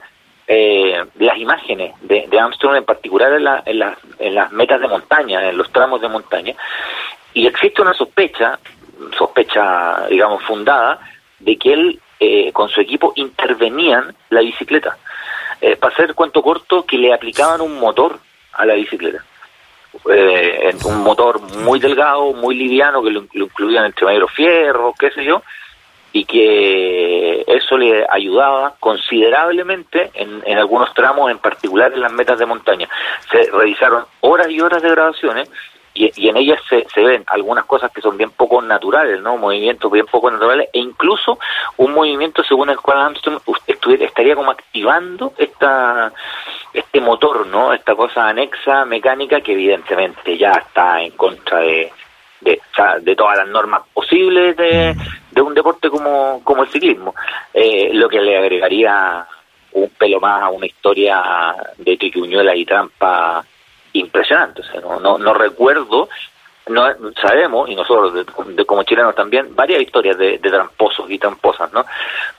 eh, 0.51 1.05
las 1.19 1.37
imágenes 1.37 1.93
de, 2.01 2.27
Armstrong, 2.41 2.77
en 2.77 2.85
particular 2.85 3.33
en, 3.35 3.83
en, 4.19 4.35
las 4.35 4.51
metas 4.51 4.81
de 4.81 4.89
montaña, 4.89 5.47
en 5.47 5.59
los 5.59 5.71
tramos 5.71 6.01
de 6.01 6.09
montaña, 6.09 6.55
y 7.35 7.47
existe 7.47 7.83
una 7.83 7.93
sospecha, 7.93 8.59
sospecha, 9.17 10.07
digamos, 10.09 10.43
fundada, 10.43 11.01
de 11.39 11.57
que 11.57 11.73
él 11.73 12.01
eh, 12.21 12.53
con 12.53 12.69
su 12.69 12.81
equipo 12.81 13.13
intervenían 13.17 14.15
la 14.31 14.41
bicicleta. 14.41 14.97
Eh, 15.61 15.77
para 15.77 15.95
hacer 15.95 16.15
cuento 16.15 16.43
corto, 16.43 16.85
que 16.85 16.99
le 16.99 17.13
aplicaban 17.13 17.61
un 17.61 17.79
motor 17.79 18.19
a 18.53 18.67
la 18.67 18.75
bicicleta. 18.75 19.25
Eh, 20.11 20.75
un 20.85 21.03
motor 21.03 21.41
muy 21.41 21.79
delgado, 21.79 22.33
muy 22.33 22.57
liviano, 22.57 23.03
que 23.03 23.11
lo, 23.11 23.25
incluían 23.33 23.87
entre 23.87 24.07
medio 24.07 24.29
fierro, 24.29 24.95
qué 24.99 25.11
sé 25.11 25.25
yo, 25.25 25.43
y 26.13 26.25
que 26.25 27.45
eso 27.47 27.77
le 27.77 28.05
ayudaba 28.09 28.75
considerablemente 28.81 30.11
en, 30.15 30.43
en, 30.45 30.59
algunos 30.59 30.93
tramos, 30.95 31.31
en 31.31 31.39
particular 31.39 31.93
en 31.93 32.01
las 32.01 32.13
metas 32.13 32.39
de 32.39 32.47
montaña. 32.47 32.89
Se 33.31 33.51
realizaron 33.51 34.05
horas 34.21 34.51
y 34.51 34.61
horas 34.61 34.83
de 34.83 34.91
grabaciones 34.91 35.51
y, 35.99 36.29
en 36.29 36.37
ellas 36.37 36.61
se, 36.69 36.87
se, 36.89 37.03
ven 37.03 37.25
algunas 37.27 37.65
cosas 37.65 37.91
que 37.91 38.01
son 38.01 38.17
bien 38.17 38.31
poco 38.31 38.63
naturales, 38.63 39.21
¿no? 39.21 39.37
Movimientos 39.37 39.91
bien 39.91 40.07
poco 40.07 40.31
naturales 40.31 40.69
e 40.73 40.79
incluso 40.79 41.39
un 41.79 41.93
movimiento 41.93 42.43
según 42.45 42.71
el 42.71 42.79
cual 42.79 42.99
Armstrong 42.99 43.41
estaría 44.01 44.37
como 44.37 44.51
activando 44.51 45.33
esta 45.37 46.13
este 46.73 47.01
motor, 47.01 47.47
¿no? 47.47 47.73
Esta 47.73 47.95
cosa 47.95 48.29
anexa 48.29 48.85
mecánica 48.85 49.41
que 49.41 49.53
evidentemente 49.53 50.37
ya 50.37 50.53
está 50.53 51.03
en 51.03 51.13
contra 51.13 51.61
de 51.61 51.93
de, 52.41 52.61
de 53.01 53.17
todas 53.17 53.39
las 53.39 53.49
normas 53.49 53.83
posibles 53.93 54.57
de, 54.57 54.95
de 55.31 55.41
un 55.41 55.55
deporte 55.55 55.91
como, 55.91 56.41
como 56.45 56.63
el 56.63 56.69
ciclismo, 56.69 57.15
eh, 57.53 57.91
lo 57.93 58.09
que 58.09 58.21
le 58.21 58.39
agregaría 58.39 59.27
un 59.73 59.89
pelo 59.91 60.21
más 60.21 60.43
a 60.43 60.49
una 60.49 60.67
historia 60.67 61.23
de 61.77 61.97
triquiñuela 61.97 62.55
y 62.55 62.65
trampa 62.65 63.45
impresionante. 63.99 64.63
O 64.63 64.65
sea, 64.65 64.81
no, 64.81 65.01
no, 65.01 65.19
no 65.19 65.35
recuerdo, 65.35 66.09
no 66.69 66.85
sabemos, 67.21 67.69
y 67.69 67.75
nosotros 67.75 68.15
de, 68.15 68.65
como 68.65 68.83
chilenos 68.83 69.15
también, 69.15 69.55
varias 69.55 69.83
historias 69.83 70.19
de, 70.19 70.39
de, 70.39 70.51
tramposos 70.51 71.11
y 71.11 71.19
tramposas, 71.19 71.73
¿no? 71.73 71.85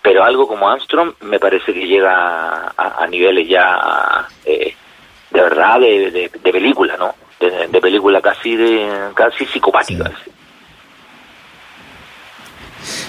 Pero 0.02 0.24
algo 0.24 0.48
como 0.48 0.70
Armstrong 0.70 1.14
me 1.22 1.40
parece 1.40 1.74
que 1.74 1.88
llega 1.88 2.72
a, 2.78 3.04
a 3.04 3.08
niveles 3.08 3.48
ya 3.48 4.28
eh, 4.46 4.76
de 5.32 5.42
verdad 5.42 5.80
de, 5.80 6.12
de, 6.12 6.30
de 6.30 6.52
película, 6.52 6.96
¿no? 6.98 7.14
de, 7.40 7.82
película 7.82 8.22
casi 8.22 8.56
de 8.56 9.12
casi 9.14 9.46
psicopática. 9.46 10.12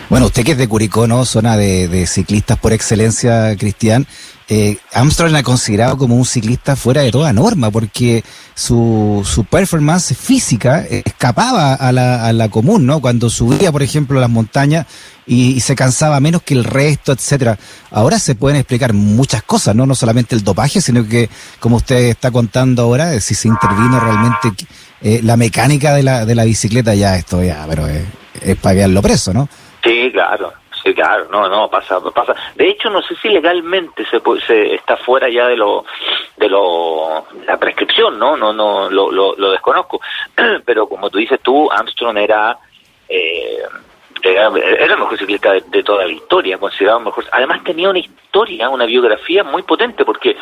Bueno, 0.08 0.26
usted 0.26 0.44
que 0.44 0.52
es 0.52 0.58
de 0.58 0.68
Curicó, 0.68 1.06
¿no? 1.06 1.24
Zona 1.24 1.56
de, 1.56 1.88
de 1.88 2.06
ciclistas 2.06 2.58
por 2.58 2.72
excelencia, 2.72 3.56
Cristian. 3.56 4.06
Eh, 4.52 4.78
Armstrong 4.92 5.36
ha 5.36 5.44
considerado 5.44 5.96
como 5.96 6.16
un 6.16 6.24
ciclista 6.24 6.74
fuera 6.74 7.02
de 7.02 7.12
toda 7.12 7.32
norma 7.32 7.70
porque 7.70 8.24
su, 8.52 9.22
su 9.24 9.44
performance 9.44 10.16
física 10.16 10.84
escapaba 10.90 11.74
a 11.74 11.92
la, 11.92 12.26
a 12.26 12.32
la 12.32 12.48
común, 12.48 12.84
¿no? 12.84 13.00
Cuando 13.00 13.30
subía, 13.30 13.70
por 13.70 13.84
ejemplo, 13.84 14.18
las 14.18 14.28
montañas 14.28 14.88
y, 15.24 15.60
se 15.60 15.76
cansaba 15.76 16.18
menos 16.18 16.42
que 16.42 16.54
el 16.54 16.64
resto, 16.64 17.12
etcétera. 17.12 17.56
Ahora 17.92 18.18
se 18.18 18.34
pueden 18.34 18.58
explicar 18.58 18.92
muchas 18.92 19.44
cosas, 19.44 19.76
¿no? 19.76 19.86
No 19.86 19.94
solamente 19.94 20.34
el 20.34 20.42
dopaje, 20.42 20.80
sino 20.80 21.06
que, 21.06 21.30
como 21.60 21.76
usted 21.76 22.08
está 22.08 22.32
contando 22.32 22.82
ahora, 22.82 23.20
si 23.20 23.36
se 23.36 23.46
intervino 23.46 24.00
realmente 24.00 24.66
eh, 25.00 25.20
la 25.22 25.36
mecánica 25.36 25.94
de 25.94 26.02
la, 26.02 26.26
de 26.26 26.34
la 26.34 26.42
bicicleta, 26.42 26.96
ya 26.96 27.14
esto 27.14 27.40
ya, 27.44 27.64
pero 27.68 27.86
es, 27.86 28.02
es 28.42 28.56
para 28.56 28.74
quedarlo 28.74 29.00
preso, 29.00 29.32
¿no? 29.32 29.48
Sí, 29.84 30.10
claro. 30.12 30.59
Sí, 30.82 30.94
claro, 30.94 31.26
no, 31.30 31.46
no, 31.48 31.68
pasa, 31.68 32.00
pasa. 32.00 32.34
De 32.54 32.68
hecho, 32.68 32.88
no 32.88 33.02
sé 33.02 33.14
si 33.16 33.28
legalmente 33.28 34.04
se, 34.06 34.20
se 34.46 34.74
está 34.74 34.96
fuera 34.96 35.28
ya 35.28 35.46
de 35.46 35.56
lo, 35.56 35.84
de 36.38 36.48
lo, 36.48 37.26
la 37.46 37.58
prescripción, 37.58 38.18
¿no? 38.18 38.36
No, 38.36 38.52
no, 38.52 38.88
lo, 38.88 39.10
lo, 39.10 39.34
lo 39.36 39.50
desconozco. 39.50 40.00
Pero 40.64 40.88
como 40.88 41.10
tú 41.10 41.18
dices 41.18 41.40
tú, 41.42 41.70
Armstrong 41.70 42.16
era, 42.16 42.58
eh, 43.08 43.62
era, 44.22 44.48
el 44.48 44.98
mejor 44.98 45.18
ciclista 45.18 45.52
de, 45.52 45.82
toda 45.82 46.04
la 46.04 46.12
historia, 46.12 46.58
considerado 46.58 47.00
mejor. 47.00 47.24
Además 47.32 47.62
tenía 47.64 47.90
una 47.90 47.98
historia, 47.98 48.68
una 48.68 48.84
biografía 48.84 49.44
muy 49.44 49.62
potente, 49.62 50.04
porque 50.04 50.36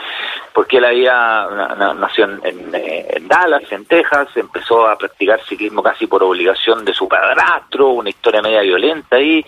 porque 0.53 0.79
él 0.79 0.85
había 0.87 1.47
nació 1.95 2.25
en, 2.25 2.41
en, 2.43 3.29
Dallas, 3.29 3.71
en 3.71 3.85
Texas, 3.85 4.29
empezó 4.35 4.89
a 4.89 4.97
practicar 4.99 5.41
ciclismo 5.45 5.83
casi 5.83 6.07
por 6.07 6.23
obligación 6.23 6.85
de 6.85 6.93
su 6.93 7.07
padrastro, 7.07 7.91
una 7.91 8.11
historia 8.11 8.43
media 8.43 8.63
violenta 8.63 9.17
ahí, 9.17 9.45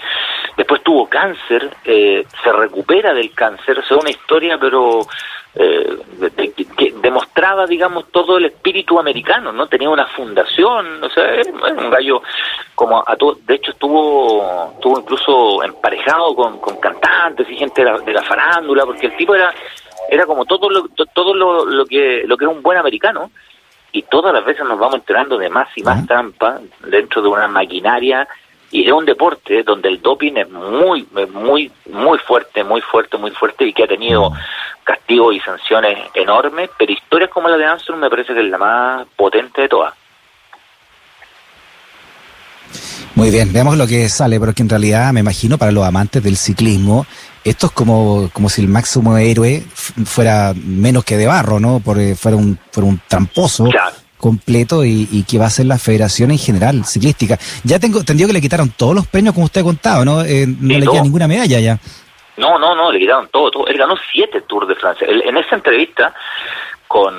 después 0.56 0.82
tuvo 0.82 1.08
cáncer, 1.08 1.68
eh, 1.84 2.24
se 2.44 2.52
recupera 2.52 3.12
del 3.12 3.32
cáncer, 3.32 3.80
o 3.80 3.82
sea, 3.82 3.96
una 3.96 4.10
historia, 4.10 4.56
pero 4.58 5.00
eh, 5.54 5.98
que 6.76 6.92
demostraba, 7.02 7.66
digamos, 7.66 8.06
todo 8.12 8.38
el 8.38 8.46
espíritu 8.46 8.98
americano, 8.98 9.52
¿no? 9.52 9.66
Tenía 9.66 9.90
una 9.90 10.06
fundación, 10.06 11.02
o 11.02 11.08
sea, 11.10 11.24
un 11.76 11.90
gallo 11.90 12.22
como 12.74 13.02
a 13.04 13.16
todo, 13.16 13.38
de 13.46 13.54
hecho 13.54 13.72
estuvo, 13.72 14.72
estuvo 14.74 15.00
incluso 15.00 15.64
emparejado 15.64 16.34
con, 16.34 16.58
cantantes 16.80 17.48
y 17.50 17.56
gente 17.56 17.84
de 17.84 18.12
la, 18.12 18.22
farándula, 18.22 18.86
porque 18.86 19.06
el 19.06 19.16
tipo 19.16 19.34
era, 19.34 19.52
era 20.08 20.24
como 20.24 20.44
todo 20.44 20.70
lo, 20.70 20.88
todo 21.12 21.34
lo, 21.34 21.64
lo 21.64 21.84
que, 21.84 22.22
lo 22.26 22.36
que 22.36 22.44
era 22.44 22.52
un 22.52 22.62
buen 22.62 22.78
americano, 22.78 23.30
y 23.92 24.02
todas 24.02 24.32
las 24.32 24.44
veces 24.44 24.64
nos 24.64 24.78
vamos 24.78 24.96
enterando 24.96 25.36
de 25.36 25.48
más 25.48 25.68
y 25.76 25.82
más 25.82 26.06
trampas 26.06 26.60
dentro 26.86 27.22
de 27.22 27.28
una 27.28 27.48
maquinaria 27.48 28.28
y 28.70 28.84
de 28.84 28.92
un 28.92 29.04
deporte 29.04 29.62
donde 29.64 29.88
el 29.88 30.00
doping 30.00 30.36
es 30.36 30.48
muy, 30.48 31.06
muy, 31.32 31.72
muy 31.86 32.18
fuerte, 32.18 32.62
muy 32.62 32.80
fuerte, 32.80 33.18
muy 33.18 33.32
fuerte 33.32 33.66
y 33.66 33.72
que 33.72 33.84
ha 33.84 33.88
tenido 33.88 34.32
castigos 34.84 35.34
y 35.34 35.40
sanciones 35.40 35.98
enormes, 36.14 36.70
pero 36.78 36.92
historias 36.92 37.30
como 37.30 37.48
la 37.48 37.56
de 37.56 37.66
Armstrong 37.66 38.00
me 38.00 38.10
parece 38.10 38.34
que 38.34 38.40
es 38.40 38.50
la 38.50 38.58
más 38.58 39.06
potente 39.16 39.62
de 39.62 39.68
todas. 39.68 39.94
Muy 43.14 43.30
bien, 43.30 43.52
veamos 43.52 43.76
lo 43.76 43.86
que 43.86 44.08
sale, 44.08 44.38
porque 44.38 44.62
en 44.62 44.68
realidad 44.68 45.12
me 45.12 45.20
imagino 45.20 45.58
para 45.58 45.72
los 45.72 45.84
amantes 45.84 46.22
del 46.22 46.36
ciclismo, 46.36 47.06
esto 47.44 47.66
es 47.66 47.72
como, 47.72 48.30
como 48.32 48.48
si 48.48 48.60
el 48.60 48.68
máximo 48.68 49.16
héroe 49.16 49.62
fuera 50.04 50.52
menos 50.54 51.04
que 51.04 51.16
de 51.16 51.26
barro, 51.26 51.58
¿no? 51.58 51.80
Porque 51.80 52.14
fuera 52.14 52.36
un, 52.36 52.58
fuera 52.70 52.88
un 52.88 53.00
tramposo 53.08 53.68
completo 54.18 54.84
y, 54.84 55.24
que 55.26 55.38
va 55.38 55.46
a 55.46 55.50
ser 55.50 55.66
la 55.66 55.78
federación 55.78 56.30
en 56.30 56.38
general 56.38 56.84
ciclística. 56.84 57.38
Ya 57.64 57.78
tengo 57.78 58.00
entendido 58.00 58.26
que 58.26 58.34
le 58.34 58.40
quitaron 58.40 58.70
todos 58.76 58.94
los 58.94 59.06
premios, 59.06 59.34
como 59.34 59.46
usted 59.46 59.62
ha 59.62 59.64
contado, 59.64 60.04
¿no? 60.04 60.22
Eh, 60.22 60.46
no 60.46 60.78
le 60.78 60.86
queda 60.86 61.02
ninguna 61.02 61.26
medalla 61.26 61.58
ya. 61.60 61.78
No, 62.40 62.58
no, 62.58 62.74
no, 62.74 62.90
le 62.90 62.98
quitaron 62.98 63.28
todo, 63.28 63.50
todo. 63.50 63.66
Él 63.66 63.76
ganó 63.76 63.94
siete 64.10 64.40
Tours 64.42 64.66
de 64.66 64.74
Francia. 64.74 65.06
en 65.08 65.36
esa 65.36 65.54
entrevista 65.54 66.14
con, 66.90 67.14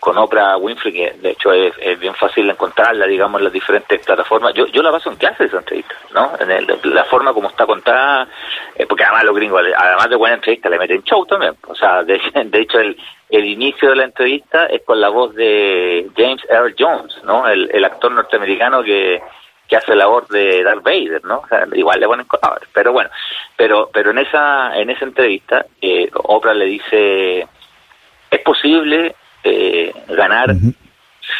con 0.00 0.18
Oprah 0.18 0.58
Winfrey, 0.58 0.92
que 0.92 1.12
de 1.22 1.30
hecho 1.30 1.50
es, 1.50 1.98
bien 1.98 2.14
fácil 2.14 2.50
encontrarla, 2.50 3.06
digamos, 3.06 3.40
en 3.40 3.44
las 3.44 3.52
diferentes 3.54 4.04
plataformas. 4.04 4.52
Yo, 4.52 4.66
yo 4.66 4.82
la 4.82 4.90
paso 4.90 5.10
en 5.10 5.16
clase 5.16 5.44
esa 5.44 5.60
entrevista, 5.60 5.94
¿no? 6.12 6.32
En 6.38 6.94
la 6.94 7.04
forma 7.04 7.32
como 7.32 7.48
está 7.48 7.64
contada, 7.64 8.28
eh, 8.74 8.84
porque 8.86 9.02
además 9.02 9.24
los 9.24 9.36
gringos, 9.36 9.62
además 9.78 10.10
de 10.10 10.16
buena 10.16 10.34
entrevista, 10.34 10.68
le 10.68 10.78
meten 10.78 11.02
show 11.04 11.24
también. 11.24 11.54
O 11.66 11.74
sea, 11.74 12.02
de, 12.04 12.20
hecho, 12.52 12.78
el, 12.80 12.98
el 13.30 13.46
inicio 13.46 13.88
de 13.88 13.96
la 13.96 14.04
entrevista 14.04 14.66
es 14.66 14.82
con 14.82 15.00
la 15.00 15.08
voz 15.08 15.34
de 15.34 16.06
James 16.14 16.42
Earl 16.50 16.74
Jones, 16.78 17.16
¿no? 17.24 17.48
El, 17.48 17.70
el 17.72 17.82
actor 17.82 18.12
norteamericano 18.12 18.82
que, 18.82 19.22
que 19.74 19.78
hace 19.78 19.96
la 19.96 20.06
voz 20.06 20.28
de 20.28 20.62
Darth 20.62 20.84
Vader, 20.84 21.24
¿no? 21.24 21.42
igual 21.72 21.98
le 21.98 22.06
ponen 22.06 22.26
colores, 22.26 22.68
pero 22.72 22.92
bueno, 22.92 23.10
pero 23.56 23.90
pero 23.92 24.12
en 24.12 24.18
esa 24.18 24.76
en 24.78 24.88
esa 24.88 25.04
entrevista 25.04 25.66
eh, 25.80 26.08
Oprah 26.14 26.54
le 26.54 26.66
dice 26.66 27.48
¿Es 28.30 28.40
posible 28.40 29.16
eh, 29.42 29.92
ganar 30.08 30.54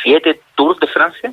siete 0.03 0.40
Tours 0.57 0.81
de 0.81 0.87
Francia? 0.88 1.33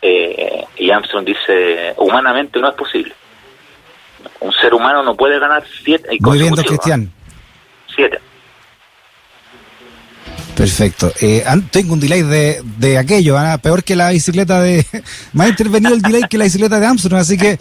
Eh, 0.00 0.64
y 0.76 0.90
Armstrong 0.90 1.24
dice, 1.24 1.94
humanamente 1.96 2.58
no 2.58 2.68
es 2.68 2.74
posible. 2.74 3.14
Un 4.40 4.52
ser 4.52 4.74
humano 4.74 5.04
no 5.04 5.14
puede 5.14 5.38
ganar 5.38 5.64
siete. 5.84 6.08
Muy 6.20 6.38
bien, 6.38 6.54
Cristian. 6.54 7.12
Siete. 7.94 8.20
Perfecto. 10.56 11.12
Eh, 11.20 11.44
tengo 11.70 11.94
un 11.94 12.00
delay 12.00 12.22
de, 12.22 12.62
de 12.78 12.98
aquello, 12.98 13.38
¿ah? 13.38 13.58
peor 13.58 13.82
que 13.82 13.96
la 13.96 14.10
bicicleta 14.10 14.60
de... 14.60 14.84
Me 15.32 15.44
ha 15.44 15.48
intervenido 15.48 15.94
el 15.94 16.02
delay 16.02 16.22
que 16.28 16.38
la 16.38 16.44
bicicleta 16.44 16.78
de 16.78 16.86
Armstrong, 16.86 17.20
así 17.20 17.36
que 17.36 17.58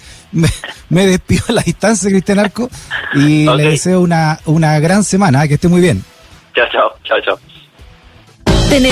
me, 0.89 1.07
despido 1.07 1.45
a 1.49 1.53
la 1.53 1.61
distancia, 1.61 2.09
Cristian 2.09 2.39
Arco, 2.39 2.69
y 3.13 3.45
le 3.45 3.71
deseo 3.71 4.01
una, 4.01 4.39
una 4.45 4.79
gran 4.79 5.03
semana, 5.03 5.41
¿ah? 5.41 5.47
que 5.47 5.55
esté 5.55 5.67
muy 5.67 5.81
bien. 5.81 6.03
Chao, 6.53 6.65
chao, 6.71 6.93
chao, 7.03 7.21
chao. 7.21 7.50